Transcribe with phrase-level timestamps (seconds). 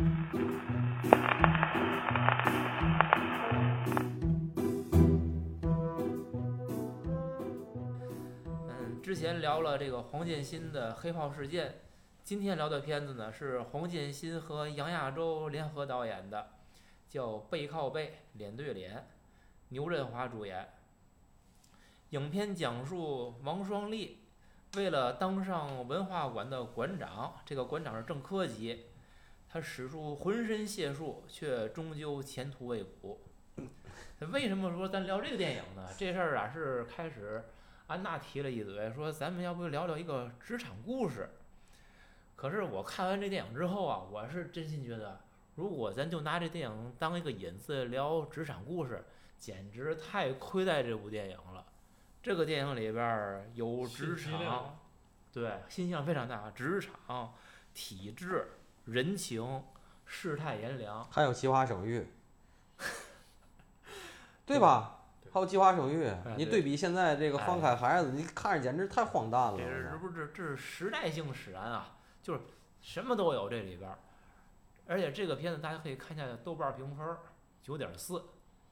[0.00, 0.06] 嗯，
[9.02, 11.80] 之前聊了这个黄建新的黑炮事件，
[12.22, 16.50] 今天聊的片子呢是黄建新和杨亚洲联合导演的，
[17.08, 18.98] 叫《背靠背，脸对脸》，
[19.70, 20.68] 牛振华主演。
[22.10, 24.20] 影片讲述王双立
[24.76, 28.84] 为了当上文化馆的馆长，这个馆长是正科级，
[29.50, 33.20] 他使出浑身解数，却终究前途未卜。
[34.32, 35.88] 为什么说咱聊这个电影呢？
[35.96, 37.44] 这事儿啊是开始
[37.86, 41.30] 安娜提了一嘴，说咱们要不聊聊一个职场故事。
[42.36, 45.20] 可是我看完这电影之后啊，我是真心觉得，
[45.54, 49.04] 如果咱就拿这电影当一个引子聊职场故事，
[49.38, 51.64] 简直太亏待这部电影了。
[52.22, 54.78] 这个电影里边有职场，
[55.32, 57.34] 对，信息量非常大，职场、
[57.72, 58.48] 体制、
[58.88, 59.62] 人情、
[60.06, 62.06] 世态炎凉，还有计划生育，
[64.46, 64.94] 对吧？
[65.30, 69.58] 还有计划生育你对比现在这个放开孩子，你看着简直太荒诞了。
[69.58, 72.40] 这是不是这是时代性使然啊，就是
[72.80, 73.98] 什么都有这里边儿。
[74.86, 77.14] 而且这个片子大家可以看一下豆瓣评分
[77.62, 78.24] 九点四，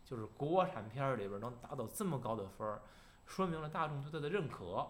[0.02, 2.80] 就是国产片里边能达到这么高的分儿，
[3.26, 4.88] 说明了大众对它的认可，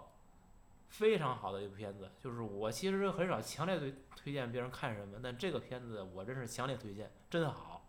[0.98, 2.10] 非常好的一部片子。
[2.22, 7.84] 就是我其实很少强烈推推荐别人看什么，但这个片子我真是强烈推荐，真好。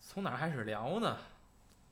[0.00, 1.18] 从哪开始聊呢？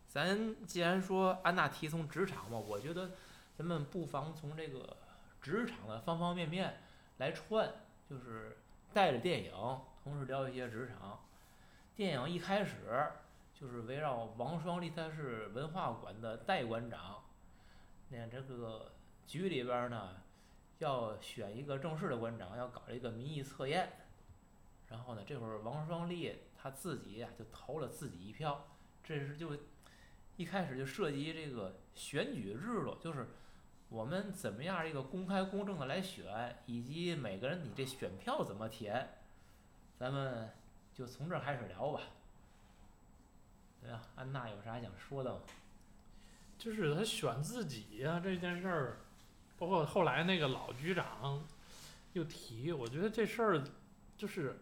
[0.06, 3.10] 咱既然说安娜提从职场嘛，我觉得
[3.56, 4.96] 咱们不妨从这个
[5.42, 6.80] 职场的方方面面
[7.18, 7.70] 来串，
[8.08, 8.56] 就是
[8.92, 9.52] 带着电影，
[10.02, 11.20] 同时聊一些职场。
[11.94, 13.06] 电影一开始
[13.52, 17.22] 就是围绕王双立，他是文化馆的代馆长。
[18.10, 18.92] 那这个
[19.26, 20.16] 局里边呢，
[20.78, 23.92] 要选一个正式的馆长，要搞一个民意测验。
[24.88, 28.66] 然后呢，这会儿王双立他自己呀、就投了自己一票，
[29.04, 29.50] 这是就
[30.36, 33.28] 一开始就涉及这个选举制度，就是
[33.90, 39.18] 我们怎么样一个公开公正的来选，以及每个人你这选票怎么填，
[39.98, 40.50] 咱们
[40.94, 42.00] 就从这开始聊吧。
[43.82, 45.40] 对呀，安娜有啥想说的吗？
[46.58, 48.96] 就是他选自己呀、这件事儿，
[49.56, 51.46] 包括后来那个老局长
[52.14, 53.62] 又提，我觉得这事儿
[54.16, 54.58] 就是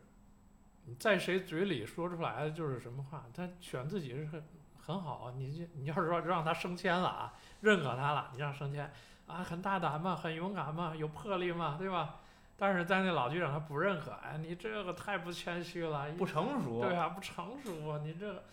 [0.84, 4.44] 你在谁嘴里说出来的就是什么话，他选自己是很
[4.78, 5.34] 很好啊。
[5.36, 8.92] 你这你要是说让他升迁了啊，认可他了，你让升迁
[9.26, 12.20] 啊，很大胆嘛，很勇敢嘛，有魄力嘛，对吧？
[12.58, 18.44] 但是在那老局长他不认可，哎，你这个太不谦虚了，不成熟，对啊，不成熟啊，你这个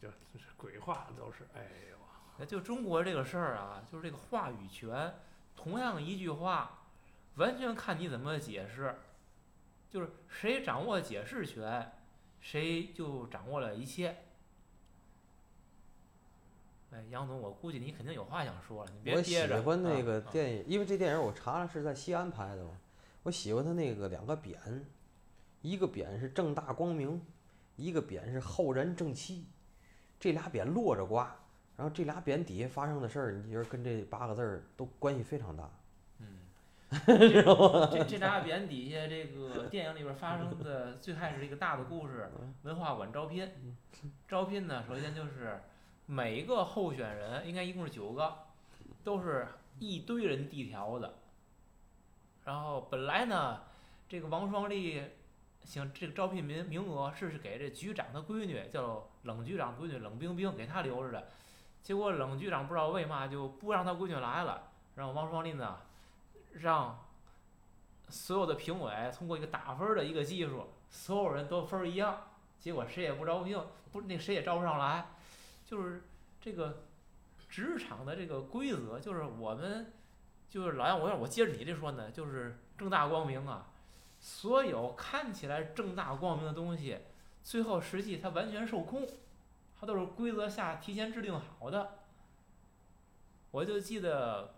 [0.00, 1.95] 就就是鬼话都是，哎呦。
[2.38, 5.14] 那就中国这个事儿啊，就是这个话语权，
[5.56, 6.78] 同样一句话，
[7.36, 8.94] 完全看你怎么解释。
[9.88, 11.92] 就是谁掌握解释权，
[12.40, 14.16] 谁就掌握了一切。
[16.92, 19.66] 哎，杨总，我估计你肯定有话想说了，你别憋着我喜。
[19.66, 22.70] 欢那个电影，因为这电影我查了是在西安拍的嘛。
[23.22, 24.56] 我喜欢他那个两个匾，
[25.62, 27.20] 一个匾是正大光明，
[27.76, 29.46] 一个匾是浩然正气。
[30.20, 31.36] 这俩匾摞着挂，
[31.76, 35.70] 然后这俩匾底下发生的事儿，你觉得跟这八个字儿都关系非常大。
[36.20, 36.38] 嗯，
[37.06, 42.30] 这这这俩匾底下，这个电影里边发生的最开始一个大的故事，
[42.62, 43.76] 文化馆招聘。
[44.26, 45.60] 招聘呢，首先就是
[46.06, 48.34] 每一个候选人应该一共是九个，
[49.04, 49.46] 都是
[49.78, 51.10] 一堆人递条子。
[52.44, 53.60] 然后本来呢，
[54.08, 55.02] 这个王双立
[55.64, 61.28] 行这个招聘名名额是是给这局长的闺女，叫冷局长闺女冷冰冰，给他留着的。
[61.86, 65.78] 结果冷局长不知道为嘛就不让他闺女来了，让王双立呢
[66.54, 66.98] 让
[68.08, 72.24] 所有的评委通过一个打分的一个技术，所有人都分儿一样，
[72.58, 73.56] 结果谁也不招聘，
[73.92, 75.10] 不那谁也招不上来，
[75.64, 76.02] 就是
[76.40, 76.82] 这个
[77.48, 79.92] 职场的这个规则，就是我们
[80.50, 83.68] 就是老杨，我要我接着你这说呢，就是正大光明啊，
[84.18, 86.98] 所有看起来正大光明的东西，
[87.44, 89.06] 最后实际它完全受控，
[89.78, 91.98] 它都是规则下提前制定好的。
[93.50, 94.54] 我就记得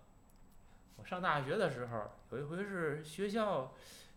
[0.97, 3.73] 我上大学的时候，有一回是学校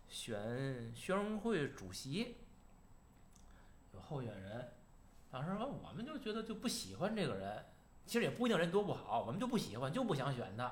[0.08, 2.36] 选学生会主席，
[3.92, 4.72] 有候选人，
[5.30, 7.64] 当时我们就觉得就不喜欢这个人，
[8.06, 10.64] 其实也不一定人多不好，我们就不喜欢，就不想选他，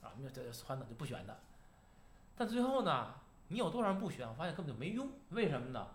[0.00, 1.34] 然后我们就就算了，就不选他。
[2.36, 3.14] 但最后呢，
[3.48, 5.88] 你有多少人不选，我发现根本就没用，为什么呢？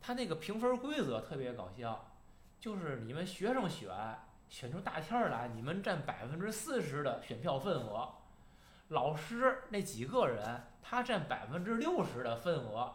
[0.00, 2.09] 他那个评分规则特别搞笑，
[2.60, 3.88] 就是你们学生选
[4.48, 8.16] 选出大天儿来，你们占百分之四十的选票份额，
[8.88, 12.94] 老师那几个人他占百分之六十的份额，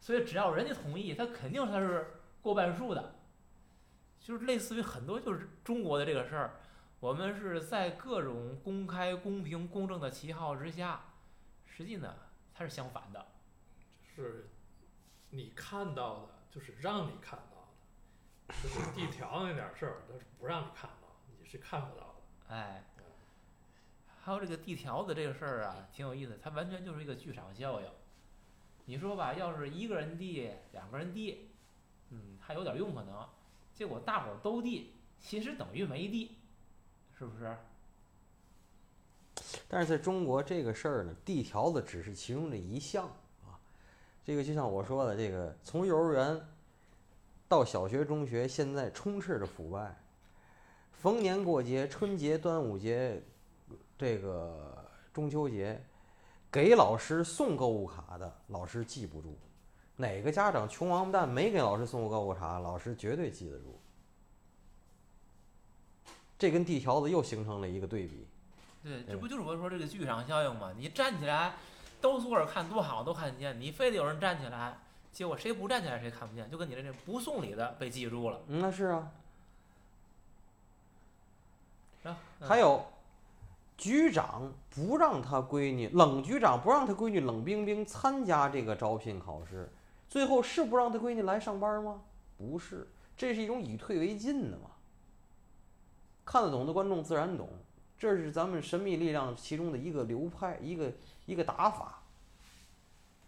[0.00, 3.14] 所以只要人家同意，他肯定他是过半数的。
[4.18, 6.56] 就是类似于很多就是中国的这个事儿，
[6.98, 11.00] 我们是在各种公开、公平、公正的旗号之下，
[11.64, 12.12] 实际呢
[12.52, 13.24] 它是相反的。
[14.02, 14.50] 是
[15.30, 17.55] 你看到的，就是让你看到，
[18.66, 21.06] 就是地条那点事儿，它是不让你看到，
[21.40, 22.54] 你是看不到的。
[22.54, 22.82] 哎，
[24.20, 27.86] 还有这个地条子这个事儿啊，挺有意思，它完全就是一个剧场效应。
[28.86, 31.48] 你说吧，要是一个人地，两个人地，
[32.10, 33.24] 嗯，还有点用可能。
[33.72, 36.36] 结果大伙儿都地，其实等于没地，
[37.16, 37.56] 是不是？
[39.68, 43.06] 但是在中国这个事儿呢，地条子只是其中的一项
[43.44, 43.54] 啊。
[44.24, 46.48] 这个就像我说的，这个从幼儿园
[47.48, 49.96] 到小学、中学，现在充斥着腐败。
[50.92, 53.22] 逢年过节，春节、端午节，
[53.96, 55.80] 这个中秋节，
[56.50, 59.38] 给老师送购物卡的老师记不住。
[59.94, 63.80] 哪个家长穷王八蛋没给老师送过购物卡，老师绝对记得住。
[66.38, 68.26] 这跟地条子又形成了一个对比。
[68.82, 70.72] 对，这不就是我说这个剧场效应吗？
[70.76, 71.54] 你站起来，
[72.00, 73.58] 都坐着看多好，都看得见。
[73.60, 74.76] 你非得有人站起来，
[75.16, 78.38] 结果谁不站起来谁看不见，就跟你这这不送礼的被记住了。
[78.48, 79.10] 嗯，那是啊。
[82.04, 82.84] 啊，还有，
[83.78, 89.70] 局长不让他闺女冷局长不让他闺女冷冰冰参加这个招聘考试，
[90.06, 92.02] 最后是不让他闺女来上班吗？
[92.36, 92.86] 不是，
[93.16, 94.68] 这是一种以退为进的嘛。
[96.26, 97.48] 看得懂的观众自然懂，
[97.98, 100.92] 这是咱们神秘力量其中的一个流派，一个
[101.24, 102.02] 一个打法，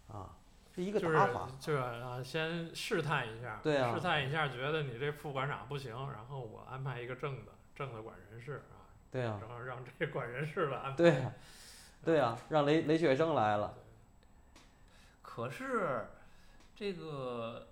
[0.09, 0.29] 啊，
[0.79, 1.49] 是一个就是打法。
[1.59, 10.97] 就是啊，先试探一下，对啊试探一下，觉得你这副馆长不行，然后我安排一个正的，正的管人事啊，对啊，然后让这管人事的安排。
[10.97, 11.33] 对啊，
[12.05, 13.73] 对啊，让雷雷雪生来了。
[15.21, 16.07] 可是
[16.75, 17.67] 这个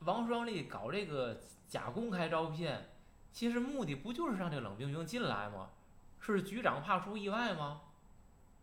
[0.00, 2.76] 王双立搞这个假公开招聘，
[3.32, 5.70] 其实目的不就是让这冷冰冰进来吗？
[6.20, 7.82] 是局长怕出意外吗？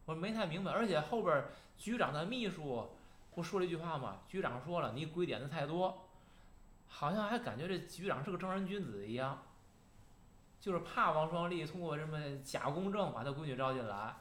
[0.05, 0.71] 我没太明白。
[0.71, 2.89] 而且后边儿局长的秘书
[3.35, 4.21] 不说了一句话吗？
[4.27, 6.07] 局长说了，你鬼点子太多，
[6.87, 9.43] 好像还感觉这局长是个正人君子一样，
[10.59, 14.15] 就是怕王双立通过什么假公证把他闺女招进来。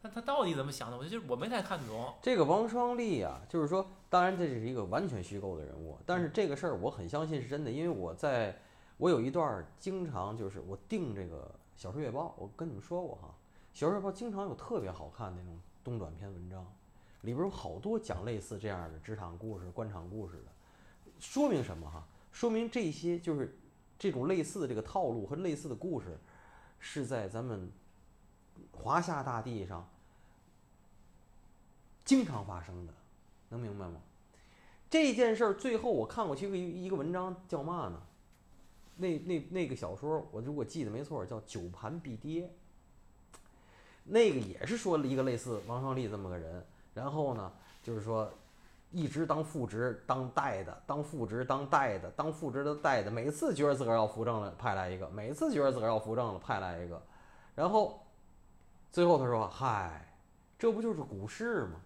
[0.00, 0.96] 他他到底怎么想的？
[0.96, 2.14] 我就我没太看懂。
[2.22, 8.56] 这个王双立啊，就是说，当然这是一个完全虚构的人物，但是这个事儿我很相信是真的，因为我在，
[8.96, 13.34] 我有一段经常就是我订这个《小说月报》，我跟你们说过哈，
[13.78, 16.64] 《小说月报》经常有特别好看那种东短篇文章，
[17.22, 20.52] 里边有好多讲类似这样的职场故事、官场故事的，
[21.18, 22.06] 说明什么哈？
[22.32, 23.58] 说明这些就是
[23.98, 26.16] 这种类似的这个套路和类似的故事，
[26.78, 27.70] 是在咱们
[28.72, 29.88] 华夏大地上
[32.04, 32.92] 经常发生的，
[33.48, 34.00] 能明白吗？
[34.88, 38.02] 这件事儿最后我看过去一个一个文章叫嘛呢？
[38.96, 42.46] 那那那个小说我如果记得没错叫《九盘必跌》，
[44.04, 46.64] 那个也是说了一个类似王双立这么个人，
[46.98, 47.50] 然后呢
[47.82, 48.28] 就是说
[48.90, 57.00] 一直当副职当带的，当副职当带的，当副职的带的，每次觉得自个儿要扶正了派来一个，每次觉得自个儿要扶正了派来一个，
[57.54, 58.02] 然后
[58.90, 60.10] 最后他说：“嗨，
[60.58, 61.80] 这不就是股市吗？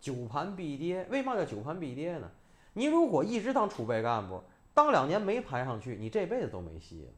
[0.00, 1.06] 九盘必跌。
[1.10, 2.30] 为嘛叫九盘必跌呢？
[2.72, 4.42] 你如果一直当储备干部，
[4.72, 7.08] 当两年没盘上去，你这辈子都没戏了。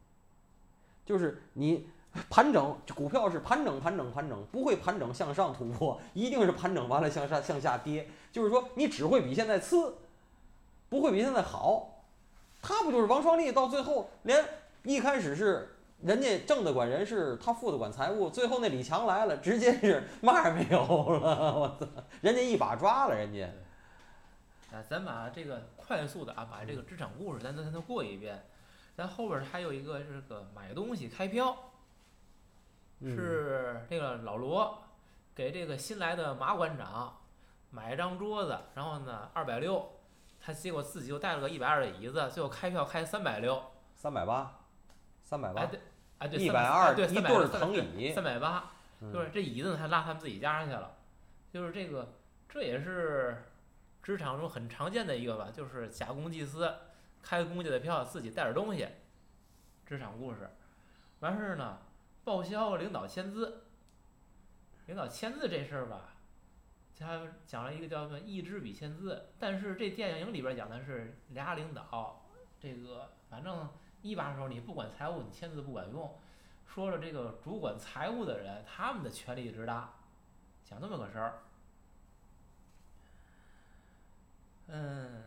[1.05, 1.89] 就是你
[2.29, 8.09] 盘整，股票是盘整、盘整、盘整，不会盘整向上突破，一定是盘整完了向上向下跌。
[8.31, 9.95] 就是说，你只会比现在次，
[10.89, 12.03] 不会比现在好。
[12.61, 13.51] 他不就是王双立？
[13.51, 14.43] 到最后连
[14.83, 21.59] 一开始是人家正的管人事，他副的管财务，最后那李强来了，直接是嘛也没有了。
[21.59, 21.87] 我操，
[22.21, 23.45] 人家一把抓了人家。
[24.75, 28.43] 啊，咱把这个快速的啊，把这个职场故事咱咱咱都过一遍。
[28.97, 31.68] 咱后边还有一个这个买东西开票，
[33.01, 34.83] 是这个老罗
[35.33, 37.17] 给这个新来的马馆长
[37.71, 39.89] 买一张桌子，然后呢二百六，
[40.39, 43.61] 他结果自己又带了个一百二的椅子，最后开票开三百六，
[43.95, 44.59] 三百八，
[45.21, 45.79] 三百八，哎对，
[46.17, 48.11] 哎对，一百二对，一300对儿藤椅。
[48.13, 49.13] 三百八，嗯。
[49.13, 50.97] 就是这椅子呢，他拉他们自己家上去了，
[51.51, 52.13] 就是这个，
[52.49, 53.45] 这也是
[54.03, 56.73] 职场中很常见的一个吧，就是假公济私，
[57.21, 58.87] 开公家的票自己带点东西，
[59.85, 60.49] 职场故事，
[61.19, 61.77] 完事儿呢，
[62.29, 63.63] 报销领导签字，
[64.85, 66.13] 领导签字这事儿吧，
[66.99, 72.23] 他讲了一个叫做一支笔签字，但是这电影里边讲的是俩领导，
[72.59, 73.67] 这个反正
[74.03, 76.19] 一把手你不管财务，你签字不管用。
[76.67, 79.91] 说了这个主管财务的人，他们的权力之大，
[80.63, 81.39] 讲这么个事儿。
[84.67, 85.23] 嗯，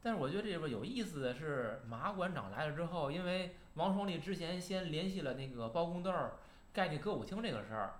[0.00, 6.38] 但是我觉得这里边有意思的是，马馆长来了之后，因为王双立之前先联系了那个包公豆儿
[6.72, 7.94] 盖那歌舞厅这个事儿，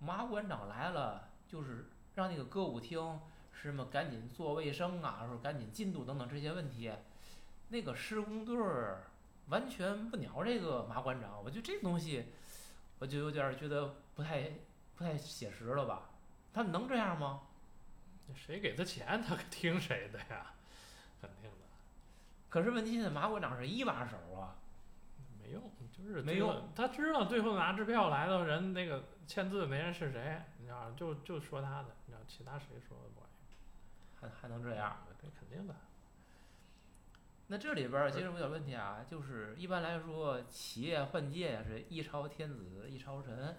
[0.00, 3.20] 马馆长来了，就是让那个歌舞厅
[3.52, 6.92] 什么赶紧做卫生啊，说赶紧进度等等这些问题，
[7.68, 9.04] 那个施工队儿
[9.48, 12.26] 完全不鸟这个马馆长，我觉得这东西，
[12.98, 14.50] 我就有点儿觉得不太
[14.96, 16.10] 不太写实了吧？
[16.52, 17.42] 他们能这样吗？
[18.34, 20.52] 谁给他钱，他听谁的呀？
[21.20, 21.66] 肯定的，
[22.48, 24.56] 可是问题现在马馆长是一把手啊，
[25.44, 26.68] 没用，就是没用。
[26.74, 33.50] 他知道最后拿支票来的人，那个签字的那人是谁，你知道，就就说他的，你知道其他谁说的不管用。
[34.20, 34.96] 还还能这样？
[35.22, 35.74] 那肯定的。
[37.48, 43.56] 那这里边儿其实有点问题啊，就是一般来说，企业换届呀是一朝天子一朝臣，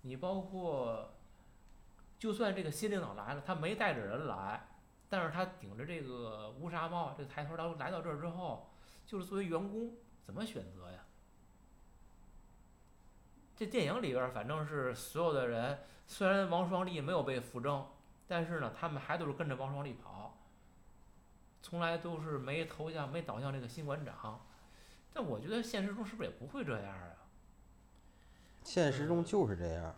[0.00, 1.12] 你包括，
[2.18, 4.66] 就算这个新领导来了，他没带着人来，
[5.10, 8.70] 但是他顶着这个乌纱帽，这个抬头来来到这儿之后，
[9.06, 9.92] 就是作为员工
[10.30, 10.98] 怎么选择呀？
[13.56, 17.84] 这电影里边儿反正是所有的人，虽然王双立没有被扶正，
[18.28, 20.38] 但是呢，他们还都是跟着王双立跑。
[21.60, 24.40] 从来都是没投向、没倒向这个新馆长。
[25.12, 27.10] 但我觉得现实中是不是也不会这样啊？
[28.62, 29.92] 现实中就是这样，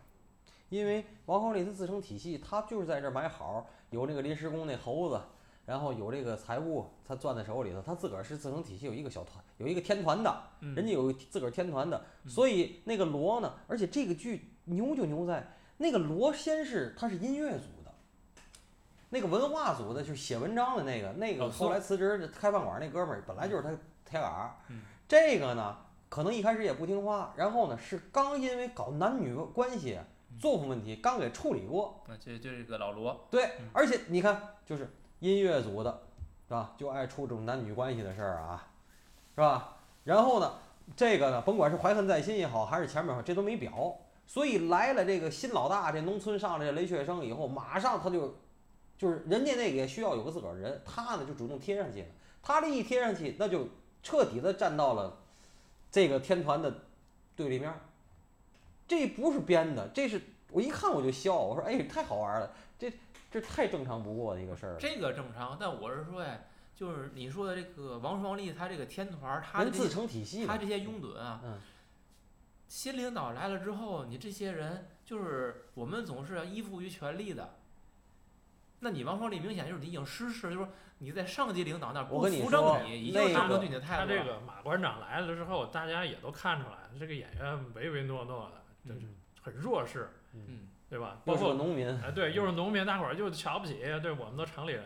[0.70, 5.20] 因为王双立他自成体系，他就是在这儿买好，有那个临时工那猴子，
[5.64, 12.30] 然后有这个财务，他攥在手里头，他自个儿是自成体系，有一个小团，有一个天团的，嗯人家有自个儿天团的，嗯。
[12.30, 17.92] 所以那个罗呢，而且这个剧牛就牛在那个罗先是他是音乐组的，
[19.10, 23.70] 那个文化组的就是写文章的那个，那个后来辞职开饭馆那哥们儿本来就是他
[24.04, 25.76] 铁杆儿嗯，这个呢
[26.08, 29.98] 可能一开始也不听话，然后呢是刚因为搞男女关系
[30.40, 34.90] 作风问题刚给处理过，啊，就就这个老罗，对嗯，而且你看就是
[35.22, 36.02] 音乐组的，
[36.48, 36.72] 是吧？
[36.76, 38.66] 就爱出这种男女关系的事儿啊，
[39.36, 39.76] 是吧？
[40.02, 40.52] 然后呢，
[40.96, 43.96] 这个呢，甭管是怀恨在心也好，还是前面好，这都没表。
[44.26, 48.34] 所以来了这个新老大，这农村上来的雷学生以后，马上他就
[48.98, 52.08] 就是人家那个也需要有个自个儿人，他呢就主动贴上去了。
[52.42, 53.68] 他这一贴上去，那就
[54.02, 55.16] 彻底的站到了
[55.92, 56.74] 这个天团的
[57.36, 57.78] 对立面儿。
[58.88, 60.20] 这不是编的，这是
[60.52, 62.92] 我一看我就笑，我说哎，太好玩了，这
[63.30, 64.78] 这太正常不过的一个事儿了。
[64.78, 65.56] 这个正常。
[65.58, 66.38] 但我是说呀，
[66.74, 71.58] 就是你说的这个王双立，他这个天团，他的自体系，他这些拥趸啊，嗯
[72.68, 77.56] 新领导来了之后，你这些人就是我们总是要依附于权力的。
[78.80, 80.68] 那你王双立明显就是你已经失势，就是说
[80.98, 84.24] 你在上级领导那儿不我跟你扶正你，已经那个上不对你的态度他这。
[84.24, 91.18] 个马馆长来了之后，大家也都看出来了，这个演员唯唯诺诺的，这嗯很弱势，嗯，对吧？
[91.24, 94.84] 包又是个括农民，哎，对，又是农民，大伙儿就瞧不起，对我们都城里人，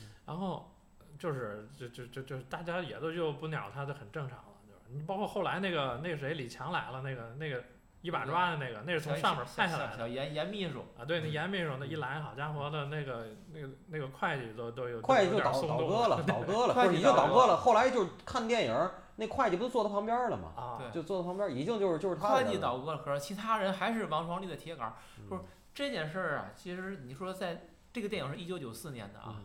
[0.00, 0.70] 嗯然后
[1.18, 4.96] 就是就就就就大家也都就不鸟他，就很正常了，就是？
[4.96, 7.64] 你包括后来那个那个谁李强来了，那个那个
[8.02, 9.96] 一把抓的那个，那是从上面派下来的。
[9.96, 17.56] 小严严秘书，啊，对，那嗯严秘书那一来，好家伙的，那个那个那个会计都都有会计就都有点倒倒松动戈了，倒 戈了，会计就倒戈了。
[17.56, 20.52] 后来就是看电影儿，那会计不是坐他旁边了吗？
[20.56, 24.94] 啊，对就坐他旁边，已经就是就是他会计倒戈了，可是其他人还是王双立的铁杆儿。
[25.28, 25.44] 不是嗯
[25.74, 29.44] 这件事儿啊，其实你说在这个电影是一九九四年的啊，嗯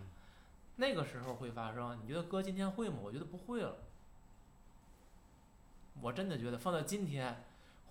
[0.78, 2.98] 那个时候会发生，你觉得哥今天会吗？
[3.04, 3.76] 我觉得不会了。
[6.02, 7.44] 我真的觉得放到今天，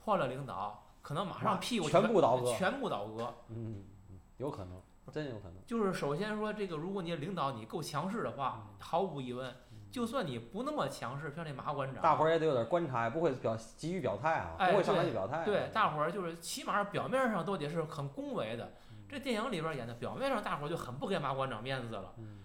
[0.04, 3.34] 换了领导，可能马上屁股全部倒戈全部倒戈。
[3.48, 4.80] 嗯，嗯有可能，
[5.12, 5.54] 真有可能。
[5.64, 9.54] 就是首先说这个，如果你是领导你够强势的话，毫无疑问，
[9.92, 15.44] 就算你不那么强势，像这马馆长，大伙儿也得有点观察，也不会表急于表态啊，哎不会上来对就表态。
[15.44, 18.72] 对大伙儿就是起码表面上都得是很恭维的。
[18.90, 22.14] 嗯这电影里边演的，表面上大伙儿就很不给马馆长面子了。
[22.16, 22.38] 嗯，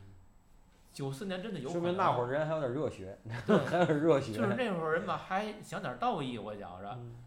[0.92, 4.34] 九四年真的有可能，说明那会儿人还有点热血， 对还有点热血。
[4.34, 6.92] 就是那会儿人吧，还想点道义，我觉着。
[7.00, 7.24] 嗯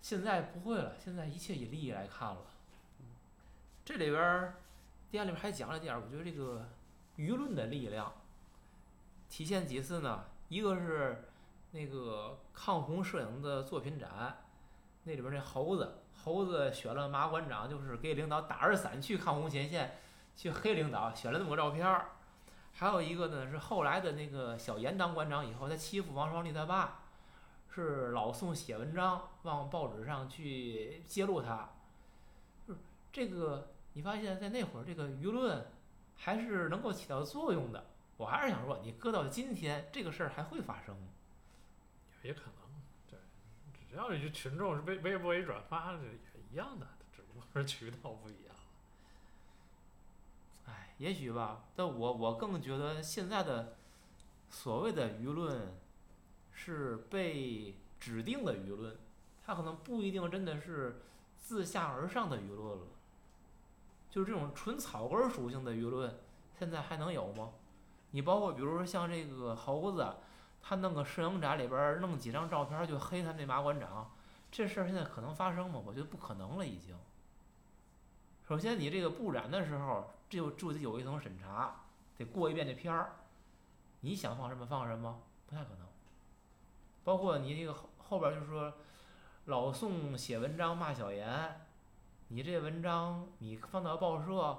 [0.00, 2.38] 现在不会了，现在一切以利益来看了。
[3.84, 4.54] 这里边儿
[5.10, 6.66] 电影里边还讲了点儿，我觉得这个
[7.18, 8.10] 舆论的力量
[9.30, 10.24] 体现几次呢？
[10.48, 11.24] 一个是
[11.70, 14.42] 那个抗洪摄影的作品展，
[15.04, 19.98] 那里边那猴子，猴子选了马馆长，就是给领导打着伞去抗洪前线，
[20.36, 22.10] 去黑领导，选了那么个照片儿。
[22.72, 27.02] 还有一个呢是后来的那个小严当馆长以后，他欺负王双立他爸，
[27.72, 31.70] 是老宋写文章往报纸上去揭露他，
[32.66, 32.80] 就是
[33.12, 35.64] 这个你发现在那会儿这个舆论
[36.16, 37.84] 还是能够起到作用的。
[38.20, 41.08] 我还是想说，你搁到今天，这个事儿还会发生吗？
[42.22, 42.52] 也可能，
[43.08, 43.18] 对，
[43.88, 46.12] 只要你群众是微微博一转发，这也
[46.52, 46.86] 一样的，
[47.16, 48.54] 只不过是渠道不一样。
[50.66, 53.78] 哎，也许吧，但我我更觉得现在的
[54.50, 55.74] 所谓的舆论
[56.52, 58.98] 是被指定的舆论，
[59.46, 61.00] 它可能不一定真的是
[61.38, 62.84] 自下而上的舆论了。
[64.10, 66.18] 就是这种纯草根儿属性的舆论，
[66.58, 67.52] 现在还能有吗？
[68.12, 70.16] 你包括比如说像这个猴子，
[70.62, 74.10] 他弄个摄影展里边弄几张照片就黑他那马馆长，
[74.50, 75.80] 这事儿现在可能发生吗？
[75.84, 76.96] 我觉得不可能了，已经。
[78.48, 81.82] 首先，你这个布展的时候，就就得有一层审查，
[82.16, 83.12] 得过一遍这片儿，
[84.00, 85.86] 你想放什么放什么，不太可能。
[87.04, 88.72] 包括你这个后后边就是说，
[89.44, 91.60] 老宋写文章骂小严，
[92.28, 94.58] 你这文章你放到报社，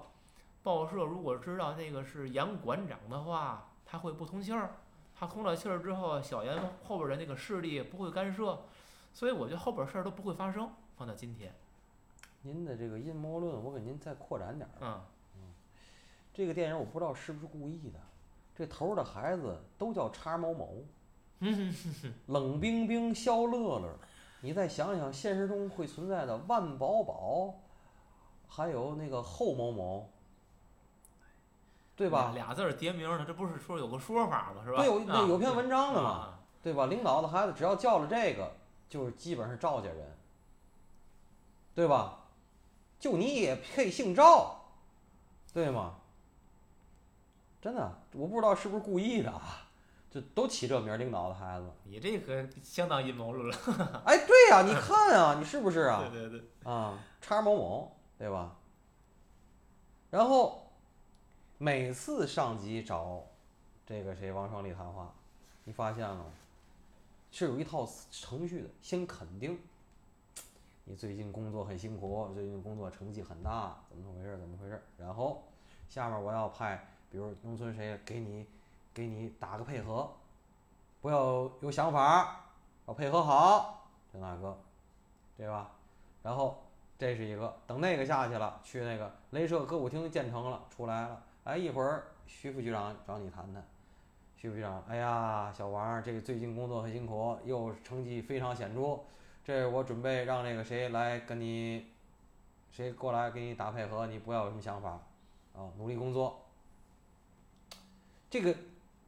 [0.63, 4.75] 报社如果知道那个是杨馆长的话，他会不通气儿，
[5.15, 8.59] 他通了气儿之后，小严后边儿的那个势力不会干涉，
[9.13, 11.53] 所以我觉得后边儿事儿都不会发生，放到今天，
[12.41, 14.71] 您的这个阴谋论，我给您再扩展点儿。
[14.81, 15.01] 嗯。
[16.33, 17.99] 这个电影我不知道是不是故意的，
[18.55, 20.83] 这头儿的孩子都叫叉某某，
[22.27, 23.93] 冷冰冰、肖乐乐。
[24.39, 27.53] 你再想想，现实中会存在的万宝宝，
[28.47, 30.09] 还有那个后某某，
[32.01, 32.31] 对吧？
[32.33, 34.63] 俩俩字儿叠名儿呢，这不是说有个说法吗？
[34.65, 34.77] 是吧？
[34.77, 36.87] 对，有有篇文章的嘛，啊对吧？
[36.87, 38.51] 领导的孩子只要叫了这个，
[38.89, 40.17] 就是基本上赵家人，
[41.75, 42.17] 对吧？
[42.99, 44.59] 就你也配姓赵，
[45.53, 45.95] 对吗？
[47.61, 49.67] 真的，我不知道是不是故意的啊，
[50.09, 51.67] 就都起这名儿，领导的孩子。
[51.83, 54.01] 你这可相当阴谋论了。
[54.05, 56.03] 哎，对呀、你 看啊，你是不是啊？
[56.11, 58.55] 对对对，啊，叉某某，对吧？
[60.09, 60.60] 然后
[61.63, 63.21] 每次上级找
[63.85, 65.13] 这个谁王双立谈话，
[65.63, 66.25] 你发现了吗？
[67.29, 69.59] 是有一套程序的，先肯定
[70.85, 74.81] 你最近工作很辛苦，最近工作成绩很大，怎么回事，怎么回事。
[74.97, 75.43] 然后
[75.87, 78.47] 下面我要派，比如农村谁给你
[78.91, 80.11] 给你打个配合，
[80.99, 82.43] 不要有想法，
[82.87, 84.57] 要配合好，这那个，
[85.37, 85.69] 对吧？
[86.23, 86.63] 然后
[86.97, 93.61] 这是一个，等那个下去了，去那个镭射歌舞厅建成了，出来了，哎，一会儿徐副局长找你谈谈。
[94.37, 99.01] 徐副局长，哎呀，小王，这个最近工作很辛苦，又成绩非常显著，
[99.43, 101.87] 这我准备让那个谁来跟你，
[102.71, 104.91] 谁过来给你打配合，你不要有什么想法，
[105.53, 106.39] 啊，努力工作。
[108.29, 108.55] 这个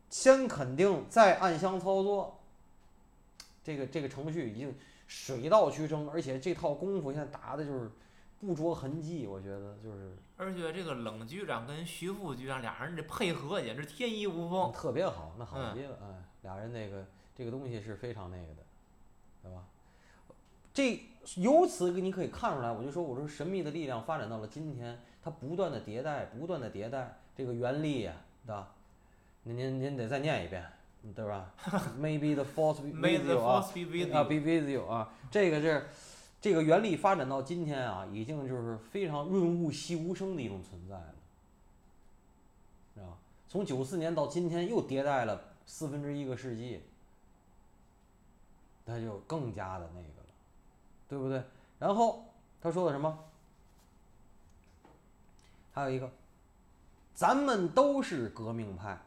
[0.10, 2.38] 先肯定，再暗箱操作，
[3.63, 4.75] 这个这个程序已经
[5.08, 7.89] 水到渠成，而且这套功夫现在打的就是
[8.41, 14.71] 不着痕迹，我觉得就是而且这个冷局长跟徐副局长俩人这配合简直天衣无缝。
[14.73, 18.63] 特别好，那好嗯极了，哎，俩人那个这个东西是非常那个的，
[19.43, 19.63] 对吧？
[20.73, 20.99] 这
[21.38, 28.13] 由此你可以看出来，我就说我说神秘的力量发展到了今天，它不断的迭代，不断的迭代，这个原力呀、
[28.45, 28.67] 对吧？
[29.43, 30.65] 您您您得再念一遍，
[31.15, 31.51] 对吧？
[31.99, 34.23] Maybe the force be with you 啊。
[34.23, 35.86] ，be with you 啊，这个是
[36.43, 41.15] 这个原力发展到今天啊，已经就是非常润物细无声的一种存在了，
[42.93, 43.17] 知道吧？
[43.47, 46.82] 从九四年到今天又迭代了四分之一个世纪，
[48.84, 50.27] 那就更加的那个了，
[51.08, 51.41] 对不对？
[51.79, 52.25] 然后
[52.62, 53.17] 他说的什么？
[55.71, 56.12] 还有一个，
[57.15, 59.01] 咱们都是革命派，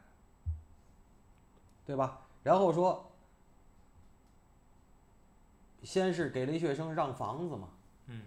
[1.85, 2.19] 对吧？
[2.43, 3.05] 然后说，
[5.87, 7.69] 先是给雷学生让房子嘛，
[8.07, 8.23] 嗯，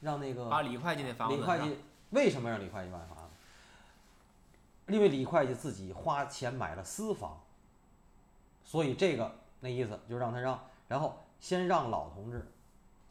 [0.00, 1.78] 让那个把李会计那房子让李会计
[2.10, 4.92] 为什么让李会计买房子？
[4.92, 7.40] 因为李会计自己花钱买了私房，
[8.64, 12.44] 所以这个那意思就让他让，然后先让老同志。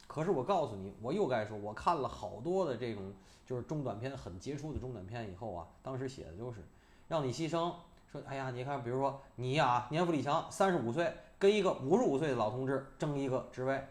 [0.06, 3.10] 可是我告诉你，我又该说，我看了好多的这种
[3.46, 6.62] 就是中短篇很杰出的中短篇以后啊，当时写的就是
[7.08, 7.74] 让你牺牲，
[8.12, 13.86] 说哎呀，你看，比如说你呀、年富力强，三十五岁跟一个五十五岁的老同志争一个职位，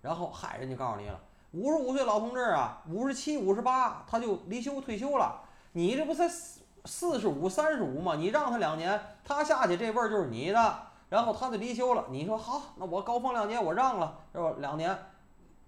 [0.00, 1.20] 然后嗨，人家告诉你了。
[1.52, 5.42] 五十五岁老同志啊，五十七、五十八他就离休退休了。
[5.72, 8.16] 你这不才四四十五、三十五吗？
[8.16, 12.06] 你让他两年，他下去这位儿就是你的，然后他就离休了。
[12.10, 14.54] 你说好，那我高风亮节我让了，是吧？
[14.58, 14.96] 两年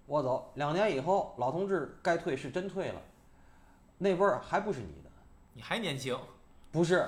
[0.07, 3.01] 我走，两年以后老同志该退是真退了，
[3.97, 5.09] 那位儿还不是你的，
[5.53, 6.17] 你还年轻，
[6.71, 7.07] 不是，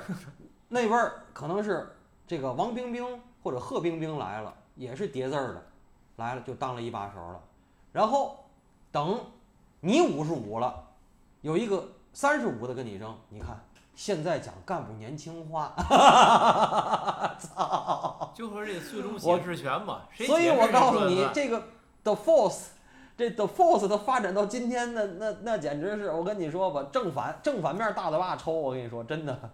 [0.68, 5.64] 那位儿可能是这个王冰冰或者贺冰冰来了，也是叠字儿的，
[6.18, 7.40] 来了就当了一把手了。
[7.94, 8.44] 然后
[8.92, 9.18] 等
[9.80, 10.84] 你五十五了，
[11.40, 11.82] 有一个
[12.12, 13.58] 三十五的跟你争，你看
[13.96, 15.74] 现在讲干部年轻化，
[17.40, 21.64] 操就和这个最终我解释权嘛，所以我告诉你这个
[22.04, 22.64] the force
[23.16, 29.50] 这 The Force 它发展到今天，那那那简直是我跟你说吧，正反正反面大嘴巴抽，我跟你说真的。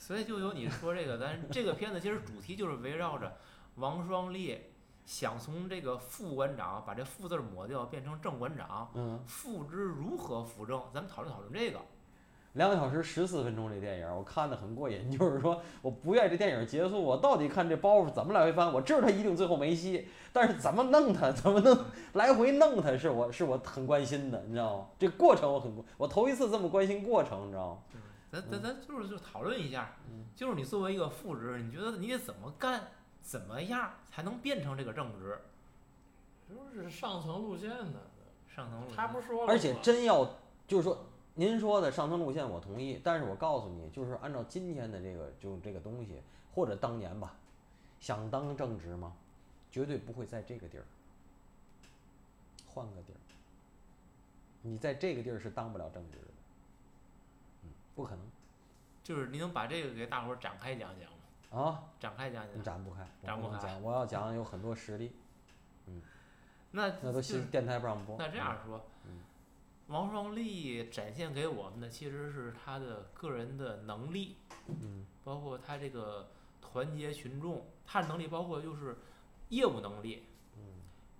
[0.00, 3.36] 所以就有你说这个，咱 这个片子其实主题就是围绕着
[3.74, 4.58] 王双立
[5.04, 11.78] 想从这个副馆长把这副字儿抹掉，变成正馆长，嗯，副之如何扶正，咱们讨论讨论这个。
[12.54, 15.08] 两个小时十四分钟这电影，我看的很过瘾。
[15.10, 18.72] 就是说我不愿意这电影结束，我到底看这包袱怎么来回翻。
[18.72, 21.78] 我知道他一定最后没戏，但是怎么弄他，怎么弄
[22.14, 24.86] 来回弄他，是我是我很关心的，你知道吗？
[24.98, 27.78] 这过程我很关我头一次这么关心过程，你知道吗？
[28.30, 32.82] 咱咱咱就是就讨论一下嗯，就是你作为一个副职，你觉得你得怎么干，
[33.20, 35.38] 怎么样才能变成这个正职？
[36.48, 38.00] 就是上层路线的，
[38.48, 40.24] 上层路他不说了而且真要
[40.66, 46.22] 就是说，您说的上层路线我同意，但是我告诉你，就是按照今天的这个就这个东西，
[46.54, 47.34] 或者当年吧，
[48.00, 49.12] 想当正职吗？
[49.72, 50.84] 绝对不会在这个地儿，
[52.66, 53.18] 换个地儿。
[54.62, 56.29] 你在这个地儿是当不了正职的，嗯，
[58.00, 58.24] 不可能
[59.02, 61.62] 就是你能把这个给大伙儿展开讲讲吗？
[61.62, 62.58] 啊，展开讲讲。
[62.58, 65.12] 你展不开，展不开我要讲有很多实例，
[65.86, 66.00] 嗯
[66.70, 68.16] 那那都电台不让播。
[68.18, 69.20] 那这样说嗯，
[69.88, 74.36] 王双立展现给我们的其实是他的个人的能力，
[74.68, 78.96] 嗯，包括他这个团结群众，他的能力包括就是
[79.48, 80.22] 业务能力，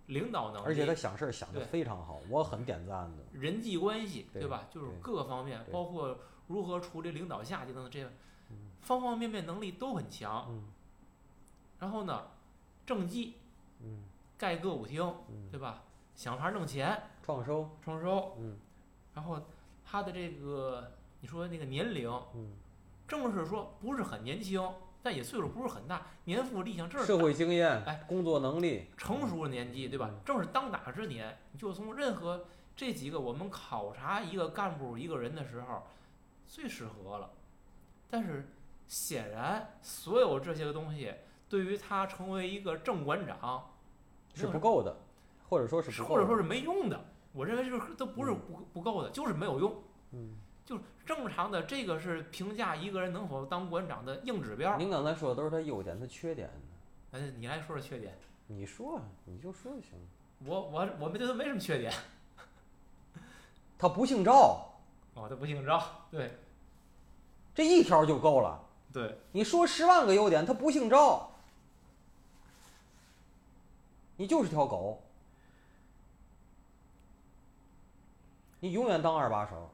[0.06, 3.24] 领导能力，而且他想事儿想得对非常好，我很点赞的。
[3.32, 4.68] 人际关系，对对吧？
[4.70, 6.16] 就是各个方面，包括
[6.50, 8.10] 如何处理领导下级等等这些
[8.82, 10.46] 方方面面能力都很强。
[10.50, 10.64] 嗯。
[11.78, 12.26] 然后呢，
[12.84, 13.36] 政绩
[13.80, 14.04] 嗯。
[14.36, 15.82] 盖歌舞厅，嗯，对吧？
[16.14, 18.56] 想法儿挣钱，创收，创收，嗯。
[19.14, 19.38] 然后
[19.84, 22.52] 他的这个你说那个年龄，嗯。
[23.06, 24.62] 正是说不是很年轻，
[25.02, 30.08] 但也岁数不是很大，年富力强，这是社会经验，哎工作能力，成熟的年纪，对吧？
[30.10, 30.20] 嗯？
[30.24, 35.82] 正是当打之年，你就从任何这几个我们考察一个干部一个人的时候，
[36.50, 37.30] 最适合了。
[38.10, 38.50] 但是
[38.88, 41.14] 显然，所有这些个东西
[41.48, 43.70] 对于他成为一个正馆长
[44.34, 44.96] 是不够的，
[45.48, 47.04] 或者说是或者说是没用的。
[47.32, 49.80] 我认为就是都不是不不够的，就是没有用。
[50.10, 50.34] 嗯，
[50.64, 54.76] 就是正常的，这个是评价一个人能否当馆长的硬指标。
[54.76, 56.60] 您刚才说的都是他优点，他缺点呢？
[57.12, 58.18] 哎，你来说说缺点。
[58.48, 59.92] 你说，你就说就行。
[60.44, 61.92] 我我我们觉得没什么缺点。
[63.78, 64.69] 他不姓赵，
[65.14, 66.06] 哦，他不姓赵。
[66.10, 66.38] 对
[67.54, 68.62] 这一条就够了。
[68.92, 71.30] 对，你说十万个优点，他不姓赵，
[74.16, 75.02] 你就是条狗，
[78.60, 79.70] 你永远当二把手。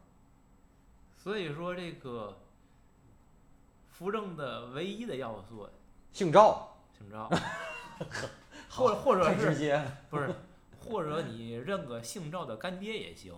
[1.16, 2.37] 所以说这个
[3.90, 5.68] 扶正的唯一的要素，
[6.12, 7.31] 姓赵，姓赵，
[8.70, 9.81] 或或者是。
[10.11, 10.35] 不是，
[10.81, 13.35] 或者你认个姓赵的干爹也行。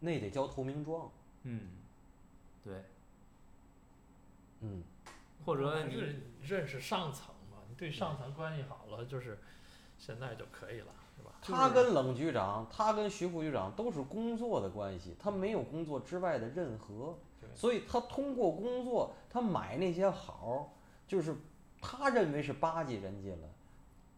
[0.00, 1.10] 那得交投名状。
[1.44, 1.60] 嗯，
[2.64, 2.84] 对，
[4.60, 4.82] 嗯，
[5.46, 5.94] 或者你
[6.42, 9.38] 认识上层嘛，你对上层关系好了，就是
[9.96, 11.32] 现在就可以了，是吧？
[11.40, 20.74] 他跟冷局长，他跟徐副局长都是工作的关系，他没有工作之外的任何对，所以他通过工作，他买那些好，
[21.08, 21.34] 就是
[21.80, 23.48] 他认为是巴结人家了，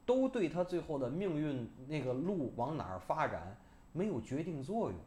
[0.05, 3.57] 都对他最后的命运那个路往哪儿发展
[3.93, 4.99] 没有决定作用，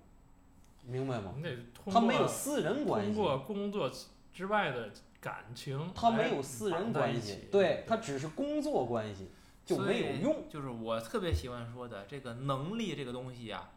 [0.88, 1.34] 明白吗？
[1.36, 3.92] 你得通过他没有私人关通系，过工作
[4.34, 9.30] 之外的感情，他没有私人关系，对他只是工作关系，
[9.66, 10.44] 就没有用。
[10.50, 13.72] 就是我特别喜欢说的，这个能力这个东西啊，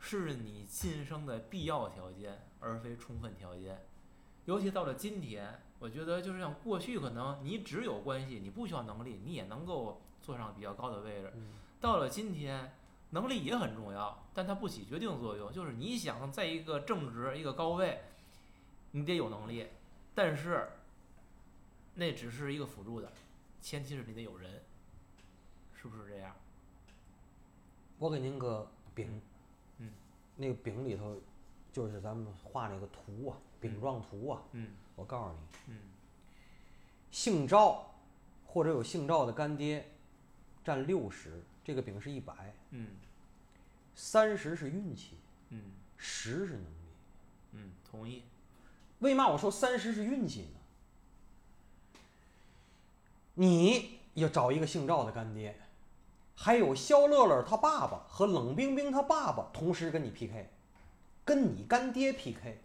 [0.00, 3.80] 是你晋升的必要条件，而非充分条件。
[4.46, 11.32] 尤其到了今天，我觉得就是像过去可能你只有关系，你不需要能力，你也能够坐上比较高的位置。
[11.34, 11.48] 嗯
[11.80, 12.72] 到了今天，
[13.10, 15.52] 能力也很重要，但它不起决定作用。
[15.52, 18.00] 就是你想在一个正职、一个高位，
[18.90, 19.66] 你得有能力，
[20.14, 20.68] 但是
[21.94, 23.10] 那只是一个辅助的，
[23.62, 24.62] 前提是你得有人，
[25.80, 26.34] 是不是这样？
[27.98, 29.20] 我给您个饼，
[29.78, 29.90] 嗯，
[30.36, 31.16] 那个饼里头
[31.72, 34.42] 就是咱们画那个图啊，饼状图啊。
[34.52, 35.78] 嗯我告诉你，嗯
[37.10, 37.90] 姓赵
[38.46, 39.88] 或者有姓赵的干爹
[40.64, 42.32] 占六十，这个饼是一百，
[42.70, 42.86] 嗯
[43.94, 45.18] 三十是运气，
[45.50, 45.60] 嗯
[45.98, 46.66] 十是能力。
[47.52, 48.22] 嗯，同意。
[49.00, 52.00] 为嘛我说三十是运气呢？
[53.34, 55.60] 你要找一个姓赵的干爹，
[56.34, 60.48] 还有肖乐乐他爸爸和冷冰冰他爸爸同时跟你 PK，
[61.22, 62.62] 跟你干爹 PK，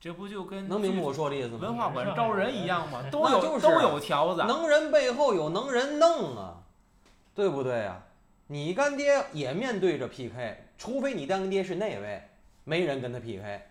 [0.00, 1.58] 这不就跟能明白我说的意思吗？
[1.60, 3.04] 文化馆招人一样吗？
[3.08, 4.42] 都有、那就是都有条子。
[4.42, 6.57] 能人背后有能人弄啊，
[7.38, 8.02] 对不对呀？
[8.48, 12.20] 你干爹也面对着 PK，除非你干爹是那位，
[12.64, 13.62] 没人跟他 PK。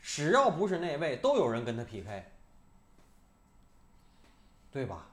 [0.00, 2.24] 只要不是那位，都有人跟他 PK，
[4.70, 5.08] 对吧？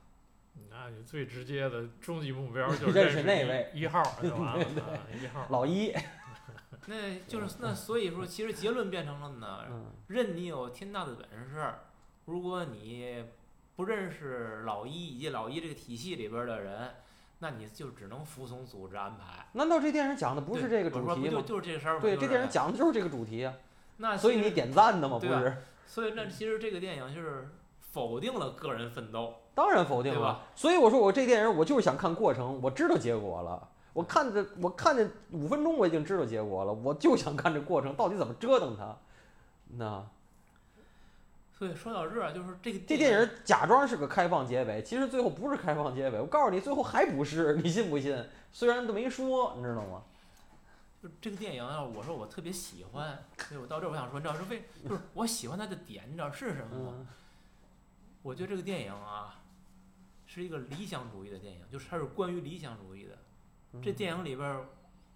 [0.70, 5.48] 那你最直接的终极目标 就是认认识那位一号就完了， 啊一号。
[5.50, 5.92] 老一，
[6.86, 11.74] 那就是那所以说，其实结论变成了呢，嗯，任你有天大的本事，
[12.26, 13.26] 如果你
[13.76, 16.94] 不认识老一以及老一这个体系里边的人，
[17.40, 19.46] 那你就只能服从组织安排。
[19.54, 21.42] 难道这电影讲的不是这个主题吗？
[21.46, 22.02] 就是这事儿吗？
[22.02, 23.54] 对，这电影讲的就是这个主题啊，
[23.98, 25.58] 那所以你点赞的嘛，不是？
[25.86, 27.50] 所以那其实这个电影就是
[27.80, 29.36] 否定了个人奋斗。
[29.56, 30.44] 当然否定了。
[30.56, 33.68] 所以我说我这电影我就是想看过程，我知道结果了。
[33.94, 38.96] 我看着我看见五分钟我已经知道结果了，我就想看这过程到底怎么折腾它。
[39.78, 40.06] 那
[41.60, 46.22] 所以说到这儿，就是这个这电影假装是个开放结尾，其实最后不是开放结尾。
[46.22, 48.18] 我告诉你，最后还不是，你信不信？
[48.54, 50.04] 虽然都没说，你知道吗？
[51.04, 56.94] 就这个电影啊，我说我特别喜欢，所以我到这儿我想说，你知道是为就是我喜欢它的点，你知道是什么吗？
[56.98, 57.08] 嗯
[58.22, 59.42] 我觉得这个电影啊，
[60.26, 63.18] 是一个理想主义的电影，就是它是关于理想主义的。
[63.74, 64.66] 嗯这电影里边儿，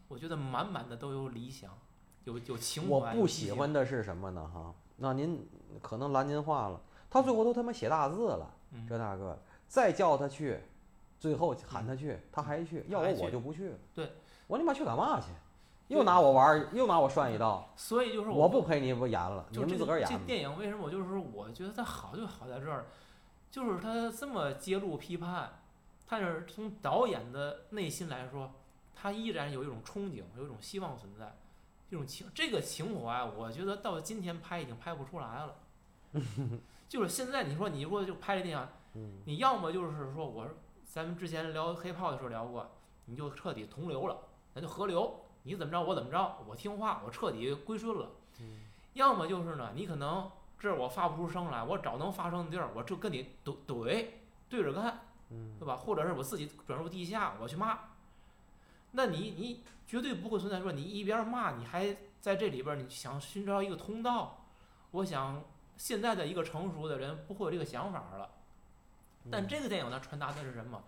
[0.08, 1.77] 我觉得满满的都有理想，
[2.23, 3.21] 有有情怀我。
[3.21, 4.49] 不喜欢的是什么呢？
[4.53, 5.47] 哈，那您
[5.82, 6.79] 可能拦您话了，
[7.10, 10.60] 他最后都他妈写大字了，嗯这大哥再叫他去，
[11.19, 13.77] 最后喊他去，他还去，要我我就不去了。
[13.93, 14.12] 对，
[14.47, 15.27] 我你妈去干嘛去？
[15.89, 22.86] 又拿我玩，又拿我涮一道，所以就是我不陪你不演了，你们自个儿演这电影为什么我就是说我觉得它好就好在这儿，
[23.51, 25.51] 就是它这么揭露批判，
[26.08, 28.51] 它是从导演的内心来说，
[28.95, 31.36] 他依然有一种憧憬，有一种希望存在，
[31.93, 35.56] 这种情这个情怀，我觉得到今天拍已经拍不出来了。
[36.89, 40.47] 就是现在你说你如果就拍这电影，嗯你要么就是说我
[40.84, 42.67] 咱们之前聊黑炮的时候聊过，
[43.06, 44.17] 你就彻底同流了，
[44.56, 48.10] 咱就合流，你怎么着我怎么着，我听话，我彻底归顺了。
[48.39, 48.62] 嗯
[48.93, 54.08] 要么就是呢，你可能这儿我发不出声来，我找能发声的地儿，我就跟你怼怼
[54.49, 55.75] 对着干，嗯对吧？
[55.75, 57.77] 或者是我自己转入地下，我去骂。
[58.93, 64.45] 那你你绝对不会存在说你一边骂，你还在这里边你想寻找一个通道。
[64.91, 65.43] 我想
[65.77, 68.29] 现在的一个成熟的人不会有这个想法了。
[69.32, 70.84] 但这个电影呢，传达的是什么？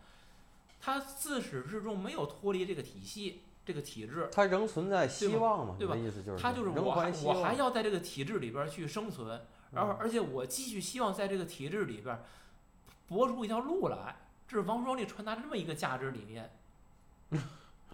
[0.81, 5.75] 他自始至终没有脱离这个体系、这个体制，他仍存在希望嘛？
[5.79, 9.41] 对吧意思就是他就是我我还要在这个体制里边去生存，
[9.71, 12.23] 然后嗯而且我继续希望在这个体制里边儿
[13.07, 14.17] 搏出一条路来。
[14.47, 16.51] 这是王双立传达这么一个价值理念，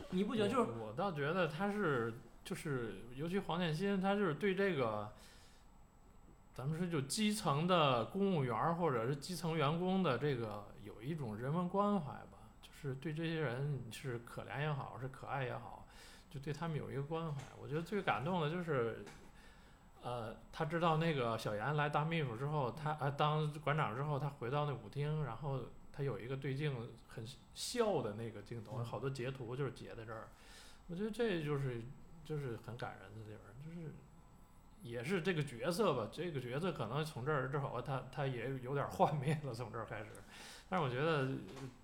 [0.10, 5.12] 你不觉得就是我我倒觉得他是就是，尤其黄建新，他就是对这个，
[6.54, 15.86] 咱们说就基层的公务员儿或者是基层员工的这个有一种人文关怀吧，就是对这些人是可怜也好，是可爱也好，
[16.30, 17.42] 就对他们有一个关怀。
[17.62, 19.06] 我觉得最感动的就是，
[20.02, 25.60] 呃，他知道那个小严来当秘书之后，他呃当馆长之后，他回到那舞厅，然后
[25.94, 26.76] 他有一个对镜
[27.14, 30.28] 很笑的那个镜头，好多截图就是截在这儿。
[30.88, 31.82] 我觉得这就是
[32.26, 33.94] 就是很感人的地方，就是
[34.84, 40.08] 也是这个角色吧，这个角色可能从这儿正好，他他也有点幻灭了，从这儿开始。
[40.70, 41.30] 但是我觉得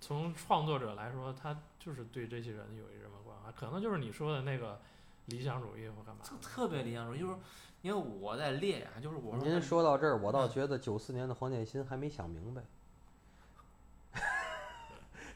[0.00, 4.80] 从创作者来说，他就是对这些人有一什么关怀，可能就是你说的那个
[5.26, 7.34] 理想主义或干嘛特特别理想主义，就是
[7.82, 12.62] 因为我在列啊，就是我您说到这儿，我倒觉得九四年的黄建新还没想明白。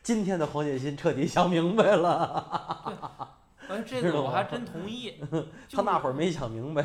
[0.03, 3.39] 今天的黄建新彻底想明白了，
[3.69, 5.15] 哎，这个我还真同意。
[5.71, 6.85] 他那会儿儿，没想明白。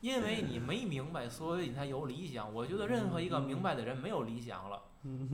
[0.00, 2.52] 因为你没明白，所以你才有理想。
[2.52, 4.82] 我觉得任何一个明白的人没有理想了。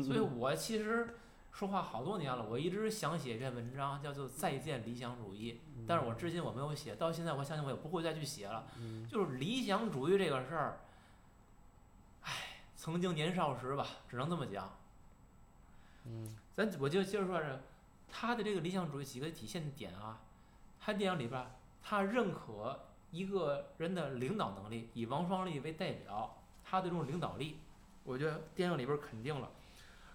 [0.03, 1.17] 所以我其实
[1.53, 8.67] 说话好多年了，我一直想写一篇文章，叫做《再见理想主义》，但是我至今我没有写，到现在我相信我也不会再去写了。
[9.09, 10.81] 就是理想主义这个事儿，
[12.23, 12.33] 唉，
[12.75, 14.69] 曾经年少时吧，只能这么讲。
[16.05, 17.61] 嗯咱我就接着说这，
[18.11, 20.21] 他的这个理想主义几个体现点啊，
[20.79, 21.51] 他电影里边
[21.83, 27.59] 他认可一个人的领导能力，以王双立为代表，他的这种领导力，
[28.05, 29.51] 我觉得电影里边肯定了。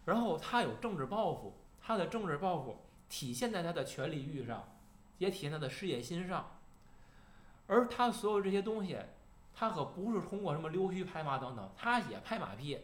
[0.06, 2.78] 然后他有政治抱负，他的政治抱负
[3.10, 4.64] 体现在他的权力欲上，
[5.18, 6.52] 也体现他的事业心上。
[7.68, 8.98] 而他所有这些东西，
[9.54, 12.80] 他可不是通过什么溜须拍马等等，他也拍马屁，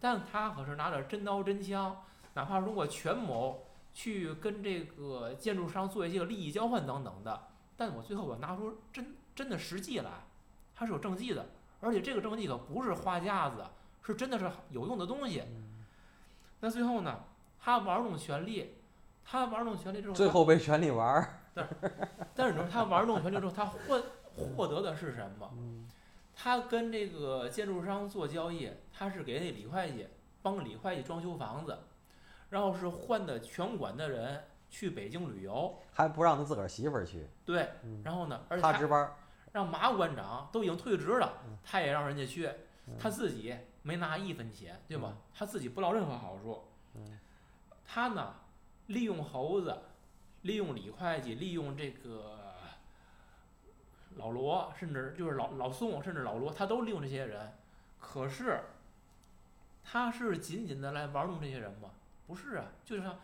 [0.00, 10.10] 但他可是拿着真刀真枪，哪怕是通过权谋去跟这个建筑商做一些利益交换等等的，但我最后我拿出真真的实际来，
[10.74, 11.46] 它是有政绩的，
[11.80, 13.64] 而且这个政绩可不是花架子，
[14.02, 15.42] 是真的是有用的东西。
[16.60, 17.24] 那最后呢，
[17.58, 18.76] 他玩弄权力，
[19.24, 21.40] 他玩弄权力之后，最后被权力玩儿。
[22.34, 24.02] 但是你说他玩弄权力之后，他获
[24.56, 25.50] 获得的是什么？
[25.56, 25.88] 嗯
[26.36, 30.08] 他跟这个建筑商做交易，他是给那李会计
[30.42, 31.78] 帮李会计装修房子，
[32.54, 39.12] 然后是换的全馆的人去北京旅游，还不让他自个儿媳妇儿去，对，嗯然后呢，而且他他值班。
[39.50, 42.46] 让马馆长都已经退职了嗯，他也让人家去，
[42.86, 45.16] 嗯他自己没拿一分钱，对吧嗯？
[45.34, 46.62] 他自己不捞任何好处
[46.94, 47.18] 嗯。
[47.84, 48.36] 他呢，
[48.86, 49.76] 利用猴子，
[50.42, 52.38] 利用李会计，利用这个
[54.14, 57.52] 老罗，甚至就是老老宋，甚至老罗，他都利用这些人。
[57.98, 58.60] 可是，
[59.82, 61.90] 他是仅仅的来玩弄这些人吗？
[62.26, 63.16] 不是啊，就是说，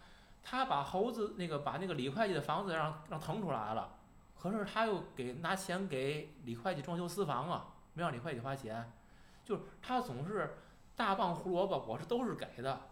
[0.42, 3.96] 他把猴子那个把那个李会计的房子让让腾出来了。
[4.38, 8.92] 可是他又给拿钱给李会计装修私房啊，没让李会计花钱，
[9.44, 10.58] 就是他总是
[10.96, 12.88] 大棒胡萝卜，我是都是给的。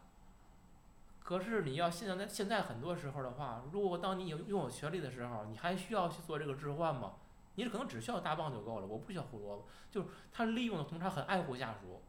[1.21, 7.15] 可是你要现在现在很多时候的话，如果当你有拥有权利的时候，你还需要去做这个置换吗？
[7.55, 9.67] 你可能只需要大棒就够了，我不需要胡萝卜。
[9.91, 12.03] 就是他利用的同时，他很爱护下属，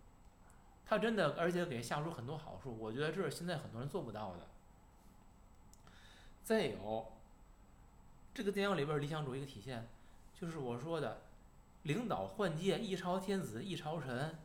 [0.89, 4.47] 他真的而且给下属很多好处，我觉得这是现在很多人做不到的。
[6.43, 7.11] 再有，
[8.33, 9.87] 这个电影里边理想主义的体现，
[10.33, 11.21] 就是我说的，
[11.83, 14.39] 领导换届，一朝天子一朝臣。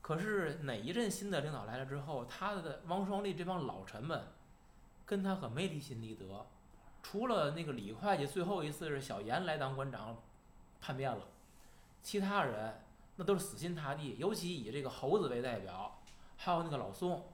[0.00, 4.24] 可是哪一任新的领导来了之后，他的王双立这帮老臣们，
[5.04, 6.46] 跟他可没离心离德。
[7.02, 10.16] 除了那个李会计，最后一次是小严来当馆长，
[10.80, 11.26] 叛变了，
[12.02, 12.80] 其他人
[13.20, 14.16] 那都是死心塌地。
[14.18, 16.00] 尤其以这个猴子为代表，
[16.38, 17.26] 还有那个老宋，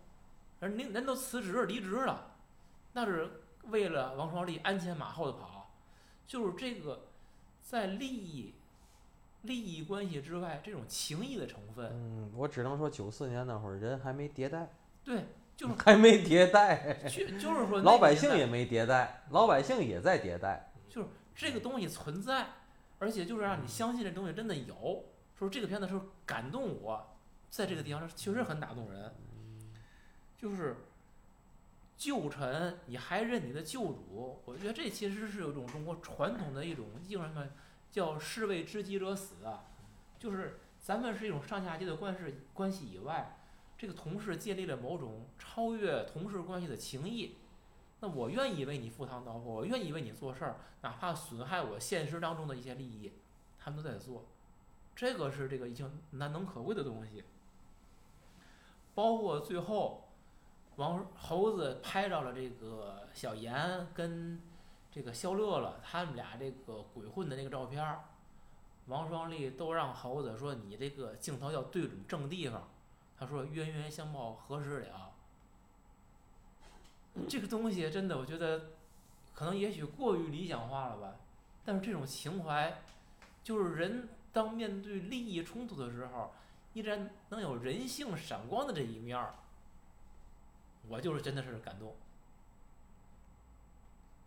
[0.58, 2.34] 人人人都辞职离职了，
[2.92, 5.70] 那是为了王双立鞍前马后的跑。
[6.26, 7.06] 就是这个
[7.62, 8.56] 在利益、
[9.42, 14.68] 利益关系之外，这种情谊的成分，嗯，我只能说九四年那会儿人还没迭代，
[15.04, 15.24] 对，
[15.56, 20.72] 就是 还没迭代，就就是说 老百姓也没迭代，老百姓也在迭代。
[20.88, 22.48] 就是这个东西存在，
[22.98, 25.04] 而且就是让你相信这东西真的有。
[25.38, 27.16] 说这个片子是感动我，
[27.50, 29.14] 在这个地方确实很打动人。
[30.36, 30.76] 就是
[31.96, 37.46] 旧臣，你还认你的旧主，我觉得这其实是有一种中国传统的一种叫什么
[37.90, 39.64] 叫士为知己者死啊，
[40.18, 43.38] 就是咱们是一种上下级的关系关系以外，
[43.78, 47.36] 这个同事建立了某种超越同事关系的情谊。
[48.00, 53.12] 那我愿意为你赴汤蹈火，我愿意为你做事儿，哪怕损害我现实当中的一些利益，
[53.58, 54.26] 他们都在做，
[54.96, 57.22] 这个是这个已经难能可贵的东西。
[58.94, 60.08] 包括最后，
[60.76, 64.40] 王猴子拍到了这个小严跟
[64.90, 67.98] 这个肖乐乐他们俩这个鬼混的那个照片，
[68.86, 72.66] 王双立都让猴子说你这个镜头要对准正地方，
[73.18, 75.12] 他说冤冤相报何时了。
[77.28, 78.72] 这个东西真的，我觉得
[79.34, 81.16] 可能也许过于理想化了吧。
[81.64, 82.82] 但是这种情怀，
[83.42, 86.30] 就是人当面对利益冲突的时候，
[86.74, 89.34] 依然能有人性闪光的这一面儿，
[90.90, 91.96] 我就是真的是感动。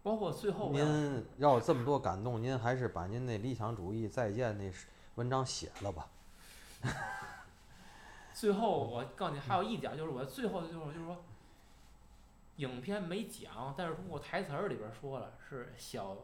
[0.02, 4.74] 包括最后您要有这么多感动，您还是把您那理想主义再见那
[5.14, 6.08] 文章写了吧。
[8.34, 11.24] 最后我告诉你，还有一点就是我最后就是就是说，
[12.56, 16.18] 影片没讲，但是通过台词儿里边说了，是小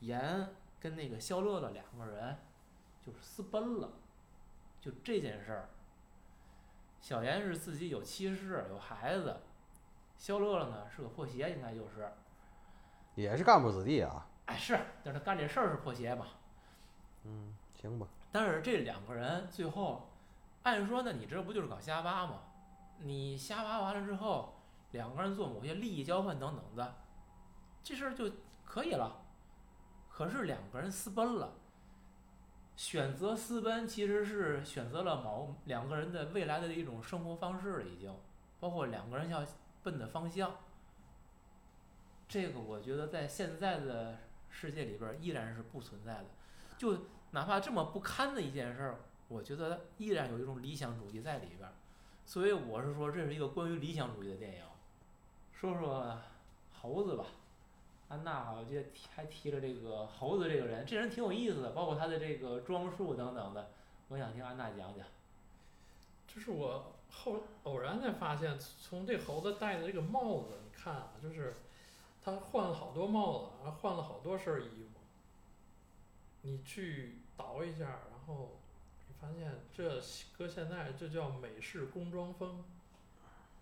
[0.00, 0.48] 严
[0.80, 2.36] 跟那个肖乐乐两个人
[3.04, 3.90] 就是私奔了，
[4.80, 5.68] 就这件事儿。
[7.00, 9.40] 小严是自己有妻室有孩子，
[10.18, 12.12] 肖乐乐呢是个破鞋，应该就是，
[13.14, 14.26] 也是干部子弟啊。
[14.46, 16.26] 哎是，但是他干这事儿是破鞋嘛。
[17.24, 18.06] 嗯，行吧。
[18.30, 20.10] 但是这两个人最后，
[20.62, 22.42] 按说呢，你这不就是搞瞎挖吗？
[22.98, 24.60] 你瞎挖完了之后，
[24.90, 26.96] 两个人做某些利益交换等等的，
[27.82, 28.30] 这事儿就
[28.64, 29.22] 可以了。
[30.10, 31.54] 可是两个人私奔了，
[32.80, 38.10] 选择私奔其实是选择了某两个人的未来的一种生活方式了，已经，
[38.58, 39.44] 包括两个人要
[39.82, 40.56] 奔的方向。
[42.26, 44.16] 这个我觉得在现在的
[44.48, 46.24] 世界里边依然是不存在的，
[46.78, 46.96] 就
[47.32, 51.74] 哪怕这么不堪的一件事儿，我觉得依然有一种理想主义在里边儿。
[52.24, 54.62] 所以我是说，这是一个关于理想主义的电影。
[55.52, 56.18] 说说
[56.80, 57.26] 猴子吧，
[58.10, 63.70] 安娜我记得提还提了这个猴子这个人，这人挺有意思的，包括他的这个装束等等的，
[64.08, 65.06] 我想听安娜讲讲。
[66.26, 71.54] 就是我后偶然才发现，从这猴子戴的这个帽子，你看啊，就是
[72.24, 75.00] 他换了好多帽子，然后换了好多身衣服。
[76.42, 78.58] 你去倒一下，然后
[79.06, 80.02] 你发现这
[80.36, 82.64] 搁现在这叫美式工装风，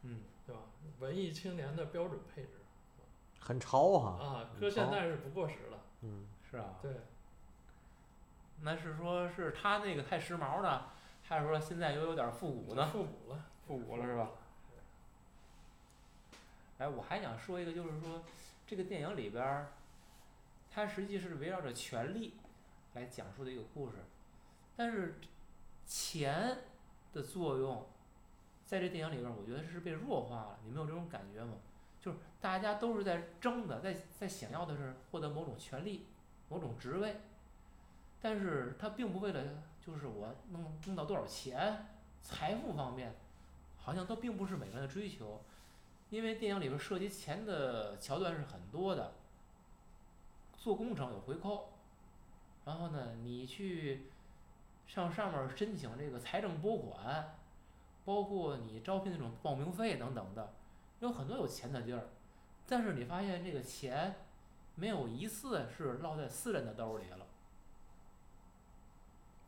[0.05, 0.63] 嗯，对吧？
[1.01, 2.58] 文艺青年的标准配置。
[3.39, 4.25] 很潮哈。
[4.25, 5.79] 啊，现在是不过时了。
[6.03, 6.93] 嗯，是啊，对，
[8.63, 10.87] 那是说是他那个太时髦呢，
[11.23, 12.87] 还是说现在又有点复古呢？
[12.93, 14.31] 复古了，复古了是吧？
[16.79, 18.23] 哎，我还想说一个，就是说
[18.67, 19.73] 这个电影里边儿，
[20.71, 22.37] 它实际是围绕着权力
[22.95, 23.97] 来讲述的一个故事，
[24.77, 25.19] 但是
[25.85, 26.59] 钱
[27.13, 27.89] 的作用
[28.65, 30.59] 在这电影里边儿，我觉得是被弱化了。
[30.63, 31.55] 你们有这种感觉吗？
[32.01, 36.07] 就是大家都是在争的，在在想要的是获得某种权利、
[36.49, 37.21] 某种职位，
[38.21, 39.43] 但是他并不为了
[39.85, 41.87] 就是我弄弄到多少钱、
[42.23, 43.15] 财富方面，
[43.77, 45.43] 好像都并不是每个人的追求。
[46.11, 49.13] 因为电影里边涉及钱的桥段是很多的，
[50.57, 51.69] 做工程有回扣，
[52.65, 54.07] 然后呢，你去
[54.87, 57.37] 上上面申请这个财政拨款，
[58.07, 60.55] 包括你招聘那种报名费等等的，
[61.01, 62.09] 有很多有钱的地儿，
[62.67, 64.17] 但是你发现这个钱
[64.75, 67.27] 没有一次是落在私人的兜里了。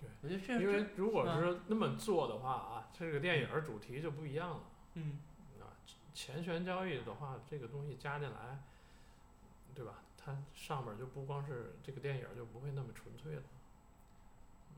[0.01, 4.61] 对，我觉得这因为如果嗯是那么做的话啊，这个电影儿主题就不一样了。
[4.95, 5.19] 嗯
[5.61, 5.77] 啊，
[6.15, 8.63] 钱权交易的话，这个东西加进来，
[9.75, 10.03] 对吧？
[10.17, 13.43] 它上面就不光是这个电影儿就不会那么纯粹了。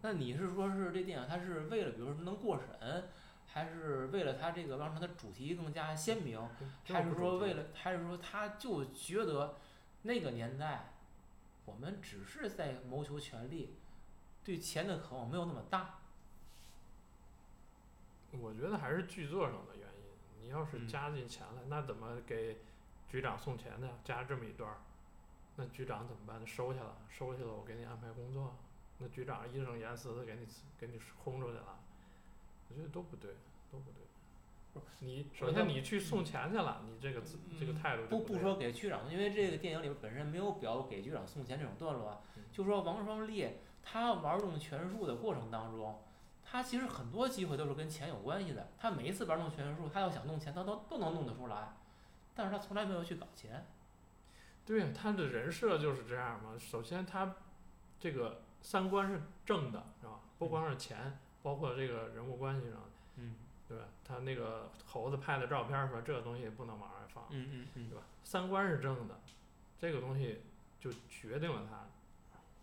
[0.00, 3.08] 那你是说是这电影它是为了比如说能过审，
[3.52, 6.40] 还是为了他这个让它的主题更加鲜明，
[6.84, 9.56] 还是说为了还是说他就觉得
[10.02, 10.94] 那个年代
[11.64, 13.76] 我们只是在谋求权利，
[14.42, 15.98] 对钱的渴望没有那么大。
[18.32, 20.42] 我觉得还是剧作上的原因。
[20.42, 22.56] 你要是嗯加进钱来，那怎么给
[23.08, 23.88] 局长送钱呢？
[24.02, 24.78] 加这么一段儿，
[25.56, 26.46] 那局长怎么办？
[26.46, 28.56] 收下了，收下了，我给你安排工作。
[28.98, 30.46] 那局长义正言辞的给你
[30.78, 31.78] 给你轰出去了，
[32.72, 33.32] 我觉得都不对，
[33.70, 34.02] 都不对。
[35.00, 43.46] 你首先你去送钱去了，你这个自这个嗯态度就不不对说给局长，因为这个电影里边本身没有表给局长送钱这种段落啊嗯，就说王双立
[43.82, 46.00] 他玩弄权术的过程当中，
[46.42, 48.68] 他其实很多机会都是跟钱有关系的。
[48.78, 51.74] 他每一次玩弄权术，他要想弄钱，他都都能弄得出来，
[52.34, 53.66] 但是他从来没有去搞钱。
[54.64, 56.56] 对呀，他的人设就是这样嘛。
[56.58, 57.34] 首先，他
[57.98, 60.20] 这个三观是正的，是吧？
[60.38, 62.78] 不光是钱，包括这个人物关系上，
[63.16, 63.34] 嗯
[63.68, 63.84] 对吧？
[64.04, 68.04] 他那个猴子拍的照片儿说这个东西不能往外放，嗯嗯嗯对吧？
[68.22, 69.20] 三观是正的，
[69.80, 70.42] 这个东西
[70.78, 71.86] 就决定了他，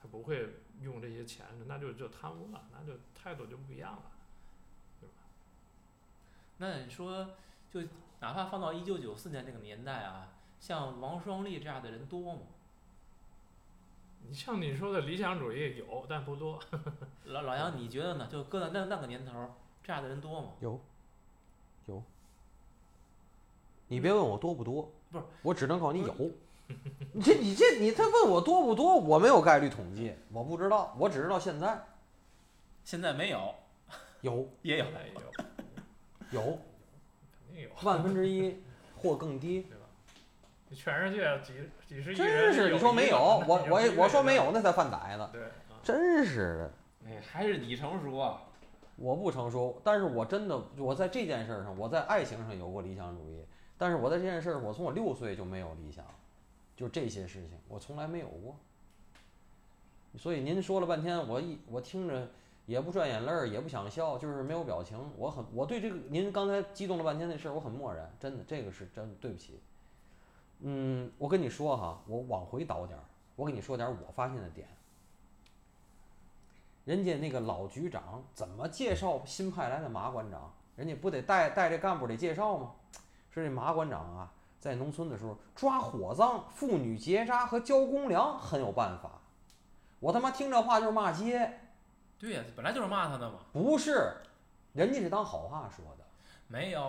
[0.02, 0.50] 他不会
[0.82, 4.04] 用这些钱，那就就贪污了，那就态度就不一样了。
[5.00, 5.14] 对吧
[6.58, 7.32] 那你说，
[7.72, 7.82] 就
[8.20, 12.42] 哪怕放到一九九四年那个年代啊，像王双立这样的人多吗？
[14.28, 16.60] 你像你说的理想主义有，但不多。
[17.26, 18.28] 老老杨，你觉得呢？
[18.32, 19.50] 就搁在那那个年头儿，
[19.84, 20.50] 这样的人多吗？
[20.60, 20.80] 有，
[21.88, 22.04] 有。
[23.88, 26.14] 你别问我多不多，不是，我只能告诉你有。
[27.14, 31.84] 你这你这你他问我多不多，我没有概率统计，我不知道，我只知道现在
[32.84, 33.56] 现在没有，
[34.22, 34.86] 有 也有。
[34.86, 35.10] 哎
[36.32, 36.60] 有，有
[37.48, 38.62] 肯定有，万分之一
[38.96, 39.66] 或更低，
[40.76, 41.54] 全世界几
[41.88, 43.18] 几十亿真人，是你说没有，
[43.48, 46.72] 我我我说没有，那才犯歹子，对，啊真是的。
[47.08, 48.44] 哎，还是你成熟啊。
[48.96, 53.46] 我不成熟，但是我真的我在这件事儿上，我在爱情上有过理想主义，
[53.78, 56.04] 但是我在这件事儿，我从我六岁就没有理想，
[56.76, 58.58] 就这些事情我从来没有过。
[60.18, 62.28] 所以您说了半天，我一我听着
[62.66, 65.00] 也不转眼泪儿，也不想笑，就是没有表情。
[65.16, 69.62] 我很我对这个您刚才激动了半天那事儿，我很漠然，真的这个是真对不起。
[70.60, 73.04] 嗯，我跟你说哈，我往回倒点儿，
[73.36, 74.68] 我跟你说点儿我发现的点。
[76.86, 80.52] 人家那个老局长怎么介绍新派来的马馆长？
[80.76, 82.72] 人家不得带带这干部得介绍吗？
[83.32, 89.12] 说这马馆长啊，在农村的时候抓火葬、妇女结扎和交公粮很有办法。
[90.00, 91.60] 我他妈听这话就是骂街，
[92.18, 93.40] 对呀、本来就是骂他的嘛。
[93.54, 94.14] 不是，
[94.74, 96.06] 人家是当好话说的。
[96.48, 96.88] 没有，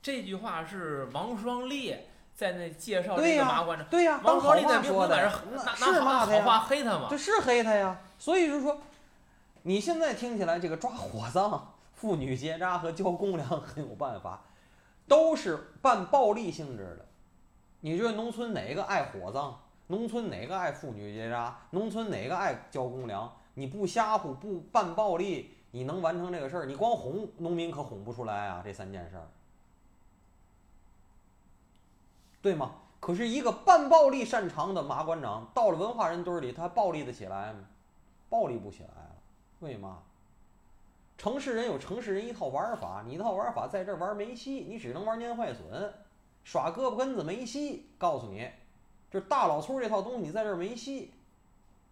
[0.00, 1.94] 这句话是王双立
[2.42, 3.86] 在那介绍对呀这个马馆长。
[3.88, 5.30] 对呀、当王好话说的
[5.76, 7.06] 是骂他呀，黑他嘛。
[7.08, 8.00] 这是黑他呀。
[8.18, 8.76] 所以就是说，
[9.62, 14.42] 你现在听起来这个抓火葬、妇女结扎和交公粮很有办法，
[15.06, 17.06] 都是半暴力性质的。
[17.80, 19.54] 你觉得农村哪个爱火葬？
[19.86, 21.56] 农村哪个爱妇女结扎？
[21.70, 23.32] 农村哪个爱交公粮？
[23.54, 26.64] 你不瞎唬，不半暴力，你能完成这个事儿？
[26.66, 28.62] 你光哄农民可哄不出来啊！
[28.64, 29.28] 这三件事儿，
[32.42, 32.72] 对吗？
[33.00, 37.60] 可是一个半暴力擅长的马馆长，到了文化人堆儿里，他暴力得起来吗？
[38.28, 39.16] 暴力不起来了，
[39.60, 39.98] 为嘛？
[41.18, 45.92] 城市人有城市人一套玩法，你一套玩法在这儿玩没戏，你只能玩蔫坏损，
[46.42, 47.88] 耍胳膊根子没戏。
[47.98, 48.50] 告诉你，
[49.10, 51.12] 就是大老粗这套东西你在这儿没戏，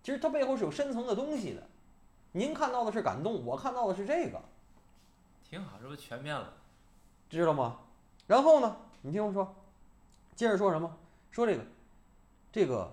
[0.02, 1.62] 其实它背后是有深层的东西的。
[2.32, 4.40] 您看到的是感动，我看到的是这个，
[5.48, 6.52] 挺好，这不全面了。
[7.28, 7.78] 知道吗？
[8.26, 9.54] 然后呢，你听我说，
[10.40, 10.90] 接着说什么？
[11.30, 11.62] 说这个，
[12.50, 12.90] 这个，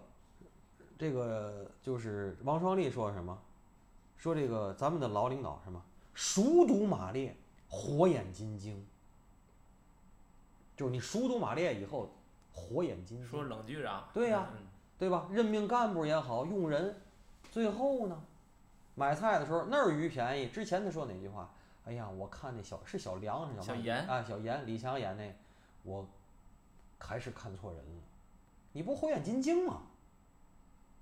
[1.00, 3.42] 这个就是王双立说什么？
[4.18, 5.82] 说这个咱们的老领导什么？
[6.14, 7.34] 熟读马列，
[7.70, 8.86] 火眼金睛。
[10.76, 12.10] 就是你熟读马列以后，
[12.52, 13.26] 火眼金睛。
[13.26, 14.68] 说冷局长，对呀嗯
[15.00, 15.30] 对吧？
[15.32, 17.00] 任命干部也好，用人，
[17.50, 18.22] 最后呢，
[18.94, 20.50] 买菜的时候那儿鱼便宜。
[20.50, 21.50] 之前他说哪句话？
[21.86, 25.34] 哎呀，我看那小是小梁是小严啊，小严，李强演那，
[25.84, 26.06] 我
[27.00, 28.04] 还是看错人了。
[28.74, 29.82] 你不火眼金睛吗？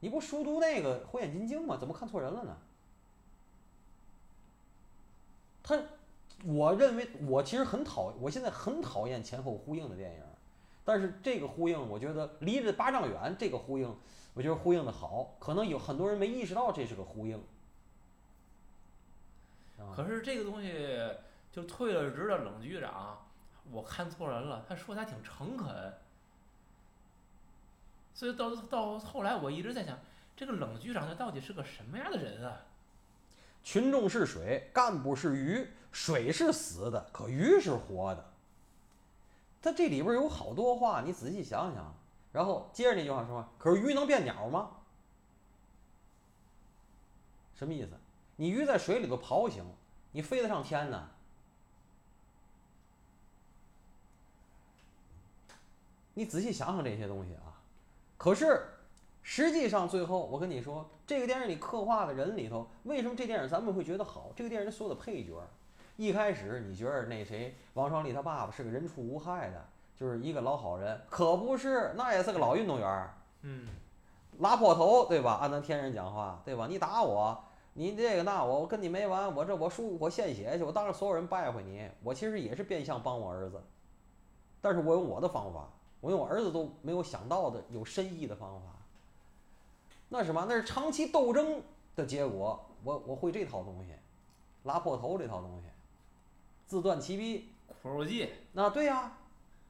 [0.02, 1.78] 你不熟读那个火眼金睛吗？
[1.80, 2.58] 怎么看错人了呢？
[5.64, 5.82] 他，
[6.44, 10.22] 我认为我其实很讨，我现在很讨厌前后呼应的电影，
[10.84, 13.98] 但是这个呼应，我觉得离着八丈远，这个呼应，
[14.36, 17.44] 我觉得呼应的好，可能有很多人没意识到这是个呼应。
[19.96, 20.72] 可是这个东西
[21.52, 23.25] 就退了职的冷局长，
[23.72, 25.94] 我看错人了，他说的还挺诚恳，
[28.14, 29.98] 所以到到后来我一直在想，
[30.36, 32.62] 这个冷局长他到底是个什么样的人啊？
[33.64, 38.32] 群众是水，干部是鱼，水是死的，可鱼是活的。
[39.62, 41.96] 他这里边有好多话，你仔细想想。
[42.32, 44.72] 然后接着那句话说：“可是鱼能变鸟吗？”
[47.58, 47.92] 什么意思？
[48.36, 49.66] 你鱼在水里头刨行，
[50.12, 51.10] 你飞得上天呢？
[56.16, 57.62] 你仔细想想这些东西啊。
[58.18, 58.66] 可是
[59.22, 64.32] 实际上，最后我跟你说，这个电影里刻画的人里头，为什么这电影咱们会觉得好？
[64.36, 65.48] 这个电影里所有的配角儿，
[65.98, 73.68] 一开始你觉得那谁王双立他爸爸是个人畜无害的，就是一个老好人，可不是，那也是个老运动员儿，嗯，
[74.40, 75.40] 拉破头，对吧？
[75.42, 76.68] 按咱天人讲话，对吧？
[76.70, 77.38] 你打我，
[77.74, 83.62] 你这个那我，我跟你没完，我这我输我献血去，我当着所有人拜会你，我其实也是变相帮我儿子，
[84.62, 85.68] 但是我用我的方法，
[86.06, 88.68] 我用我儿子都没有想到的有深意的方法。
[90.10, 90.46] 那是什么？
[90.48, 91.64] 那是长期斗争
[91.96, 92.64] 的结果。
[92.84, 93.92] 我我会这套东西，
[94.66, 95.68] 拉破头这套东西，
[96.68, 97.50] 自断其臂。
[97.82, 99.18] 苦肉计，那对呀、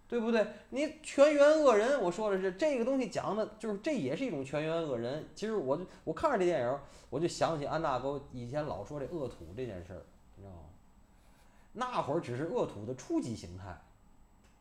[0.09, 0.45] 对不对？
[0.71, 5.25] 你全员恶人，我说的是这个东西讲的，就是这也是一种全员恶人。
[5.33, 6.79] 其实我就我看着这电影，
[7.09, 10.03] 我就想起安大哥以前老说这恶土这件事儿，
[10.36, 10.63] 你知道吗？
[11.71, 13.81] 那会儿只是恶土的初级形态，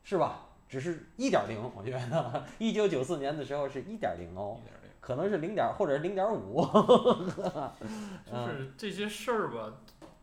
[0.04, 0.46] 是吧？
[0.74, 4.60] 只是一点零，我觉得一九九四年的时候是一点零哦
[5.00, 6.60] 可能是零点或者是零点五。
[8.26, 9.72] 就是这些事儿吧，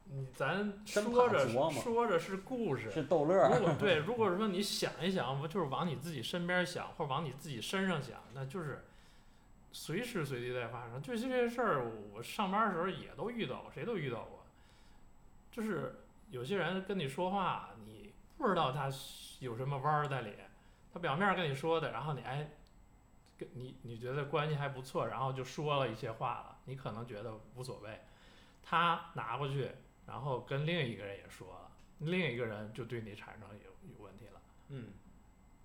[0.05, 3.57] 你咱说着说着是故事，是逗乐儿。
[3.57, 8.83] 如果对，如果说你想一想，不就是往你自己身边想，或者往你自己身上想，那就是
[9.71, 11.01] 随时随地在发生。
[11.01, 14.43] 就这些事儿，我上班的时候也都遇到过，谁都遇到过。
[15.49, 18.10] 就是有些人跟你说话，你
[18.41, 18.89] 不知道他
[19.39, 20.33] 有什么弯儿在里，
[20.91, 22.49] 他表面跟你说的，然后你哎，
[23.37, 28.01] 跟你你觉得关系还不错，然后就说了一些话了，你可能觉得无所谓，
[28.63, 29.69] 他拿过去，
[30.07, 31.71] 然后跟另一个人也说了。
[31.99, 34.41] 另一个人就对你产生有有问题了。
[34.69, 34.87] 嗯，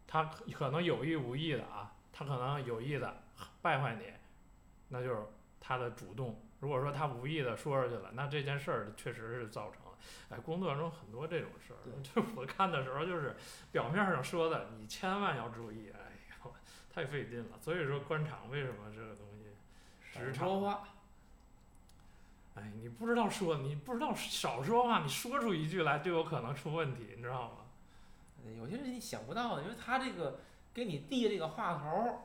[0.06, 3.22] 他可可能有意无意的啊，他可能有意的
[3.62, 4.12] 败坏你，
[4.88, 5.22] 那就是
[5.58, 6.38] 他的主动。
[6.60, 9.85] 如果说他无意的说出去了，那这件事儿确实是造成了。
[10.30, 13.36] 哎，工作中很多这种事儿，就是我看的时候，就是
[13.72, 15.90] 表面上说的，你千万要注意。
[15.94, 16.12] 哎
[16.44, 16.52] 呦，
[16.92, 17.58] 太费劲了。
[17.60, 20.88] 所以说官场为什么这个东西，职场少说话，
[22.56, 27.56] 哎，你不知道说，你不知道少说话，你说出一句来就有可能出问题，你知道吗？
[28.58, 30.38] 有些人你想不到的，因为他这个
[30.72, 32.18] 给你递这个话头儿，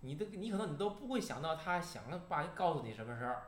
[0.00, 3.42] 你的你可能你都不会想到他想要把告诉你什么事儿。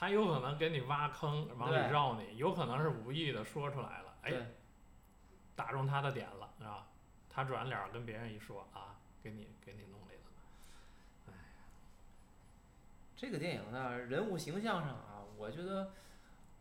[0.00, 4.32] 他有可能给你挖坑，往里绕你，有可能是无意的说出来了，哎，
[5.54, 6.86] 打中他的点了，是吧？
[7.28, 11.34] 他转脸跟别人一说啊，给你给你弄里了。
[13.14, 15.90] 这个电影呢，人物形象上啊，我觉得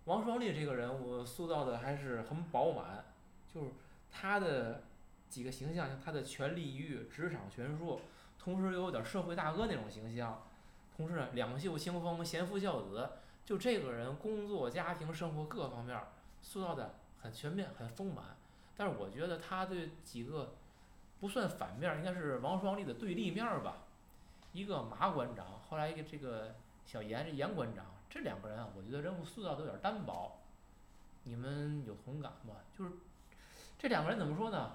[0.04, 3.06] 王双立这个人物塑造的还是很饱满，
[3.56, 3.72] 就是
[4.12, 4.84] 他的
[5.30, 8.02] 几个形象，像他的权力欲、职场权术，
[8.38, 10.44] 同时又有点社会大哥那种形象，
[10.94, 13.10] 同时两袖清风、贤夫孝子，
[13.50, 18.24] 就这个人工作、家庭、生活各方面儿塑造的很全面、很丰满。
[18.78, 20.54] 但是我觉得他对几个
[21.20, 23.78] 不算反面，应该是王双立的对立面吧。
[24.52, 26.54] 一个马馆长，后来一个这个
[26.86, 30.42] 小严这严馆长，这两个人啊，我觉得人物塑造都有点单薄，
[31.24, 32.54] 你们有同感吗？
[32.78, 32.92] 就是
[33.80, 34.74] 这两个人怎么说呢？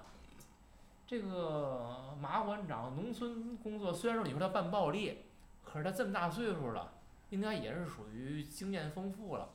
[1.07, 5.19] 这个马馆长农村工作，虽然说你说他办暴力，
[5.63, 6.91] 可是他这么大岁数了，
[7.29, 9.49] 应该也是属于经验丰富了。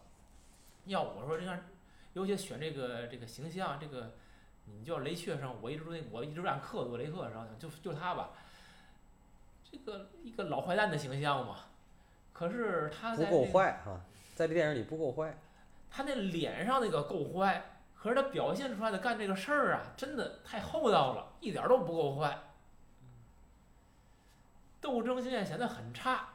[0.86, 1.58] 要我说，这样，
[2.14, 4.14] 尤其选这个这个形象，这个
[4.64, 8.30] 你叫雷确生，我一直说那我一直按克多雷克上，就就他吧，
[9.70, 11.56] 这个一个老坏蛋的形象嘛。
[12.32, 14.00] 可是他不够坏哈，
[14.34, 15.38] 在这电影里不够坏。
[15.90, 22.38] 他那脸上那个够坏，可是他表现出来的干这个事儿啊，真的太厚道了，一点都不够坏。
[24.80, 26.29] 斗争经验显得很差，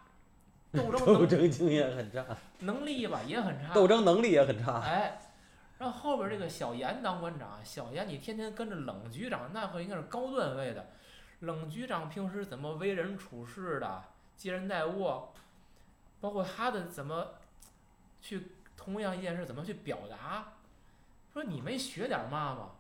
[0.76, 2.26] 斗争斗争经验很差，
[2.59, 4.82] 能力吧也很差，斗争能力也很差。
[4.82, 5.19] 哎，
[5.78, 10.88] 然后后边这个小严当馆长，小严你天天跟着冷局长，那可应该是高段位的。
[11.39, 14.03] 冷局长平时怎么为人处事的，
[14.36, 15.30] 接人待物，
[16.19, 17.28] 包括他的怎么
[18.21, 18.51] 去。
[18.78, 20.53] 同样一件事怎么去表达？
[21.34, 22.71] 说你没学点嘛吗？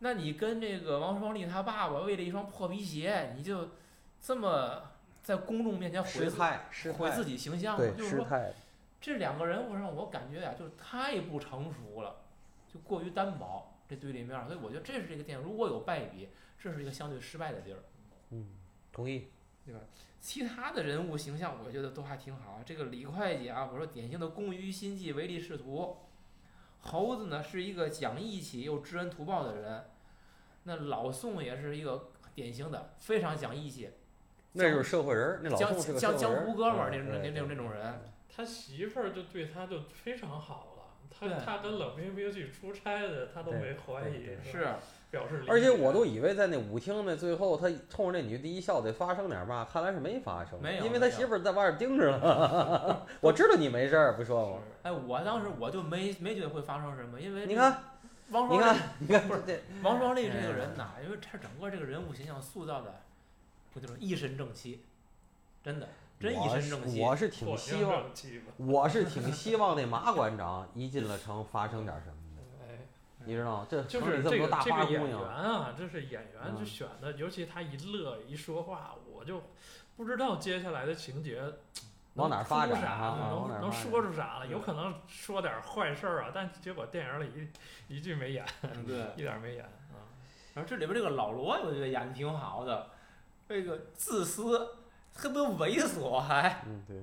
[0.00, 3.70] 那你跟这个王双立他爸爸为了一双破皮鞋，你就
[4.20, 4.82] 这么
[5.30, 6.28] 在公众面前毁
[6.92, 7.92] 毁自己形象了？
[7.92, 8.26] 就是说，
[9.00, 12.16] 这两个人物让我感觉呀，就是太不成熟了，
[12.66, 14.44] 就过于单薄这对立面。
[14.46, 17.78] 所以我觉得这是这个电影如果有败笔，这是一个相对失败的地儿。
[18.30, 18.48] 嗯，
[18.92, 19.28] 同意，
[19.64, 19.80] 对吧？
[20.18, 22.60] 其他的人物形象，我觉得都还挺好。
[22.66, 25.96] 这个李会计啊，我说典型的工于心计、唯利是图。
[26.80, 29.84] 猴子呢，是一个讲义气又知恩图报的人。
[30.64, 33.90] 那老宋也是一个典型的非常讲义气。
[34.52, 38.00] 那就是社会人，那老宋是江江湖哥们儿那种那那种那种人。
[38.34, 40.80] 他媳妇儿就对他就非常好了。
[41.10, 44.30] 他他跟冷冰冰去出差的，他都没怀疑。
[44.48, 44.66] 是
[45.10, 45.42] 表示。
[45.48, 53.02] 而且我都以为在那舞厅那最后，他冲着那女的一笑得发生点嘛，看来是没发生，没有因为他媳妇儿在外边盯着呢。
[53.20, 54.58] 我知道你没事儿，不说吗？
[54.82, 57.76] 哎，我当时我就没没觉得会发生什么，因为你看，
[58.30, 59.40] 王双立，你看不是
[59.82, 63.02] 王双立这个人呐，因为他整个这个人物形象塑造的，
[63.72, 64.84] 不就是一身正气，
[65.62, 67.00] 真的，真一身正气。
[67.00, 68.04] 我是挺希望，
[68.56, 72.16] 我是挺希望那马馆长一进了城发生点什么。
[73.26, 79.42] 你知道这就是这个这个演员啊，这是演员就选的，尤其他一乐一说话，我就
[79.94, 81.42] 不知道接下来的情节
[82.14, 84.46] 往哪发展能能说出啥了？
[84.46, 87.50] 有可能说点坏事儿啊，但结果电影里
[87.88, 88.44] 一一句没演，
[88.86, 90.00] 对， 一点没演啊。
[90.54, 92.88] 然后这里边这个老罗，我觉得演的挺好的，
[93.50, 94.76] 这个自私
[95.12, 96.96] 特别猥琐，还嗯对，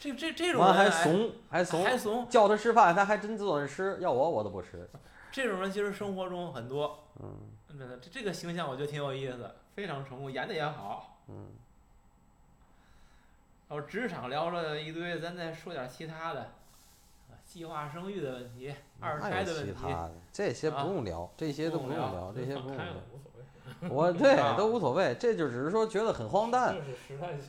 [0.00, 4.88] 这这这种人还怂还怂还怂，叫他吃饭他还真坐着吃，要我我都不吃。
[5.30, 7.30] 这种人其实生活中很多，嗯，
[7.68, 11.48] 真的，这这个形象我觉得挺有意思，非常成功，演的也好，嗯。
[13.68, 16.52] 然后职场聊了一堆，咱再说点其他的，
[17.44, 19.82] 计划生育的问题，二胎的问题，
[20.32, 22.84] 这些不用聊，这些都不用聊，这些不用聊。
[23.88, 26.76] 我对都无所谓，这就只是说觉得很荒诞。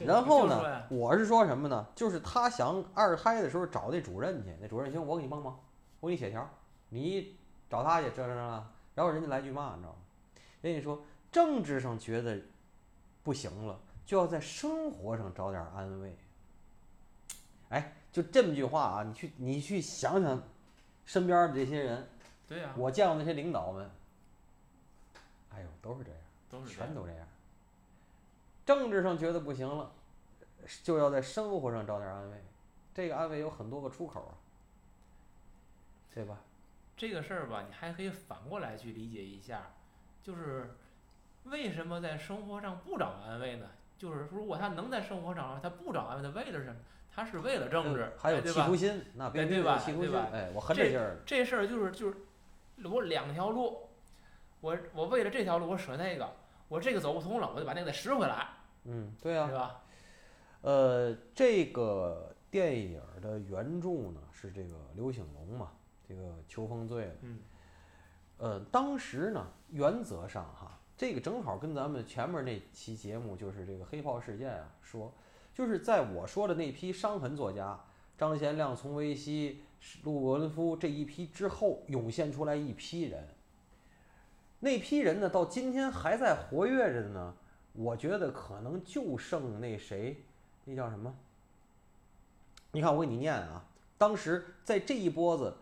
[0.06, 1.86] 然后呢，我是说什么呢？
[1.96, 5.60] 就是他想二胎的时候找那主任去，那主任行，我给你帮忙，
[6.00, 6.50] 我给你写条，
[6.90, 7.36] 你。
[7.70, 8.66] 找他去，这这了，
[8.96, 9.98] 然后人家来句嘛，你知道吗？
[10.62, 12.40] 人家说政治上觉得
[13.24, 16.18] 不行了，就要在生活上找点安慰。
[17.68, 20.42] 哎，就这么句话啊，你去你去想想，
[21.04, 22.08] 身边的这些人，
[22.48, 23.92] 对呀，我见过那些领导们，
[25.58, 27.28] 哎呦，都是这样，都是全都这样。
[28.66, 29.92] 政治上觉得不行了，
[30.84, 32.38] 就要在生活上找点安慰。
[32.94, 34.34] 这个安慰有很多个出口啊，
[36.14, 36.38] 对吧？
[36.96, 39.72] 这个事儿吧，你还可以反过来去理解一下，
[40.22, 40.76] 就是
[41.46, 43.68] 为什么在生活上不找安慰呢？
[43.98, 46.76] 就是如果他能在生活上，他不找安慰，他为了什么？
[47.10, 49.82] 他是为了政治，还有企图心，那别对吧？
[49.84, 50.28] 对吧？
[50.32, 51.18] 哎，我这劲儿。
[51.26, 52.18] 这事儿就是就是，
[52.84, 53.87] 我两条路，
[54.62, 56.30] 我我为了这条路我舍那个，
[56.68, 58.48] 我这个走不通了，我就把那个再拾回来。
[58.86, 59.48] 嗯，对啊。
[59.48, 59.82] 对吧？
[60.62, 65.72] 呃，这个电影的原著呢是这个刘醒龙嘛。
[66.10, 67.40] 这个秋风醉了，嗯，
[68.38, 75.14] 呃，当时呢，原则上哈，这个正好跟咱们前面那期节目就是这个黑炮事件啊，说，
[75.54, 77.78] 就是在我说的那批伤痕作家
[78.18, 79.62] 张贤亮、丛维熙、
[80.04, 83.28] 陆文夫这一批之后，涌现出来一批人，
[84.60, 87.36] 那批人呢，到今天还在活跃着的呢。
[87.74, 90.18] 我觉得可能就剩那谁，
[90.66, 91.14] 那叫什么？
[92.72, 93.66] 你看我给你念啊，
[93.98, 95.56] 当时在这一波子。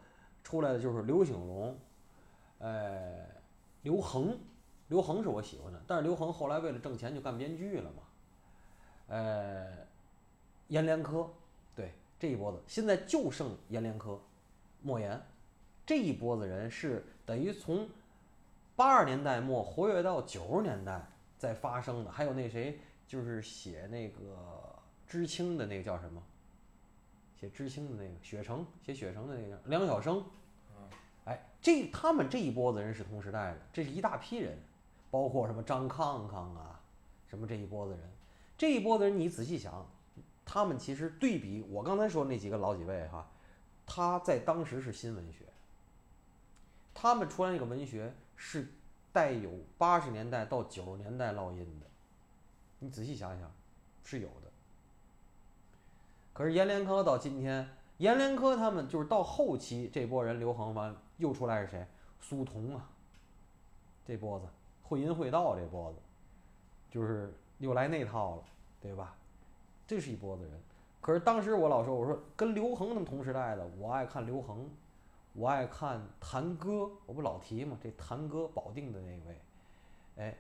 [0.44, 1.76] 出来的就是刘醒龙，
[2.60, 3.26] 呃，
[3.82, 4.38] 刘恒，
[4.90, 8.04] 刘恒是我喜欢的，但是刘恒后来为了挣钱就干编剧了嘛，
[9.08, 9.66] 呃，
[10.68, 11.28] 阎连科，
[11.76, 14.22] 对这一波子，现在就剩阎连科，
[14.84, 15.20] 莫言，
[15.84, 17.90] 这一波子人是等于从
[18.76, 21.02] 八十年代末活跃到九十年代
[21.38, 24.76] 在发生的，还有那谁，就是写那个
[25.08, 26.22] 知青的那个叫什么？
[27.40, 30.24] 写知青的那个雪城，写雪城的那个梁晓声。
[31.26, 34.58] 哎，这他们这一波子人是同时代的，这是一大批人，
[35.10, 36.80] 包括什么张康康啊，
[37.28, 38.02] 什么这一波子人，
[38.58, 39.86] 这一波子人你仔细想，
[40.46, 43.28] 他们其实对比我刚才说那几个老几位哈，
[43.86, 45.46] 他在当时是新文学，
[46.94, 48.68] 他们出来那个文学是
[49.12, 51.86] 带有八十年代到九十年代烙印的，
[52.80, 53.52] 你仔细想想，
[54.04, 54.52] 是有的。
[56.34, 61.88] 可是阎连科到今天，阎连科他们就是到后期这波人刘恒完又出来是谁？
[62.20, 62.90] 苏童啊，
[64.06, 64.46] 这波子
[64.84, 66.00] 会阴会道这波子，
[66.90, 68.44] 就是又来那套了，
[68.82, 69.16] 对吧？
[69.88, 70.52] 这是一波子人。
[71.00, 74.68] 可是当时我老说，我说跟刘恒他们同时代的，我爱看刘恒，
[75.36, 79.42] 我爱看谭歌，我不老提嘛，这谭歌保定的那位，
[80.16, 80.38] 哎，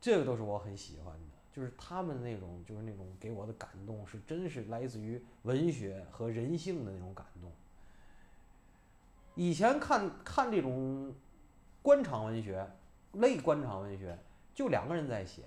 [0.00, 1.38] 这个都是我很喜欢的。
[1.50, 7.50] 就是他们那种，就是那种给我的感动，是真是来自于文学和人性的那种感动。
[9.34, 11.12] 以前看看这种
[11.82, 12.64] 官场文学、
[13.14, 14.16] 类官场文学，
[14.54, 15.42] 就两个人在写，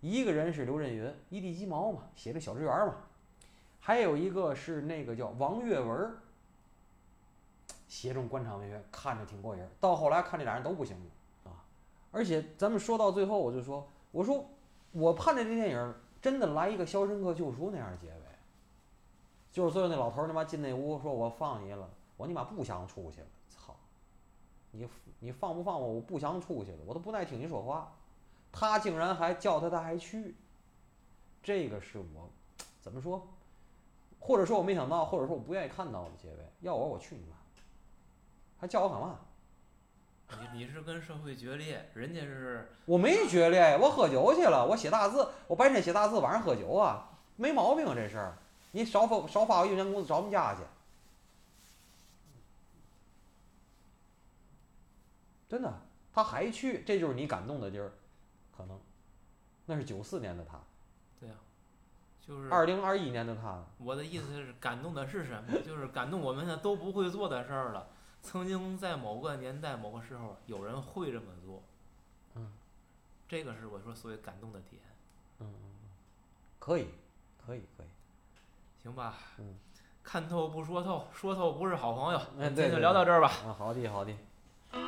[0.00, 2.96] 一个人是刘震云，一地鸡毛嘛，写这小职员嘛，
[3.78, 6.12] 还有一个是那个叫王跃文，
[7.94, 9.62] 协众官场文学，看着挺过瘾。
[9.78, 11.62] 到后来看这俩人都不行了啊！
[12.10, 14.44] 而且咱们说到最后，我就说，我说。
[14.96, 18.22] 我盼着这电影真的来一个《肖申克救赎》那样的结尾，
[19.50, 23.74] 就是最后那老头儿他妈进那屋说：“我放你了。”我你妈不想出去了，操！
[24.70, 24.88] 你
[25.18, 25.94] 你放不放我？
[25.94, 27.92] 我不想出去了，我都不爱听你说话。
[28.52, 30.36] 他竟然还叫他，他还去，
[31.42, 32.30] 这个是我
[32.80, 33.26] 怎么说？
[34.20, 36.36] 或者说我没想到，或者说我不愿意看到的结尾。
[36.60, 37.24] 要我我去你！
[38.64, 39.18] 还叫我干嘛？
[40.40, 48.38] 你你是跟社会决裂，人家是我没决裂，我喝酒去了，我写大字，我白天写大字，晚上喝酒啊，没毛病啊这事儿。
[48.72, 50.60] 你少发少发我一年工资找我们家去，
[55.46, 55.70] 真的，
[56.14, 57.92] 他还去，这就是你感动的地儿，
[58.56, 58.80] 可能，
[59.66, 60.58] 那是九四年的他，
[61.20, 61.34] 对呀，
[62.26, 63.62] 就是二零二一年的他。
[63.76, 65.60] 我的意思是，感动的是什么？
[65.60, 67.88] 就是感动我们的都不会做的事儿了。
[68.24, 71.62] 曾经在某个年代、某个时候，有人会这么做，
[72.34, 72.50] 嗯，
[73.28, 74.80] 这个是我说所谓感动的点，
[75.40, 75.90] 嗯嗯嗯，
[76.58, 76.88] 可以，
[77.46, 77.86] 可以，可以，
[78.82, 79.54] 行吧，嗯，
[80.02, 84.12] 看透不说透，说透不是好朋友，哎，今天就聊到这儿吧，啊，好的，好的。
[84.72, 84.80] 我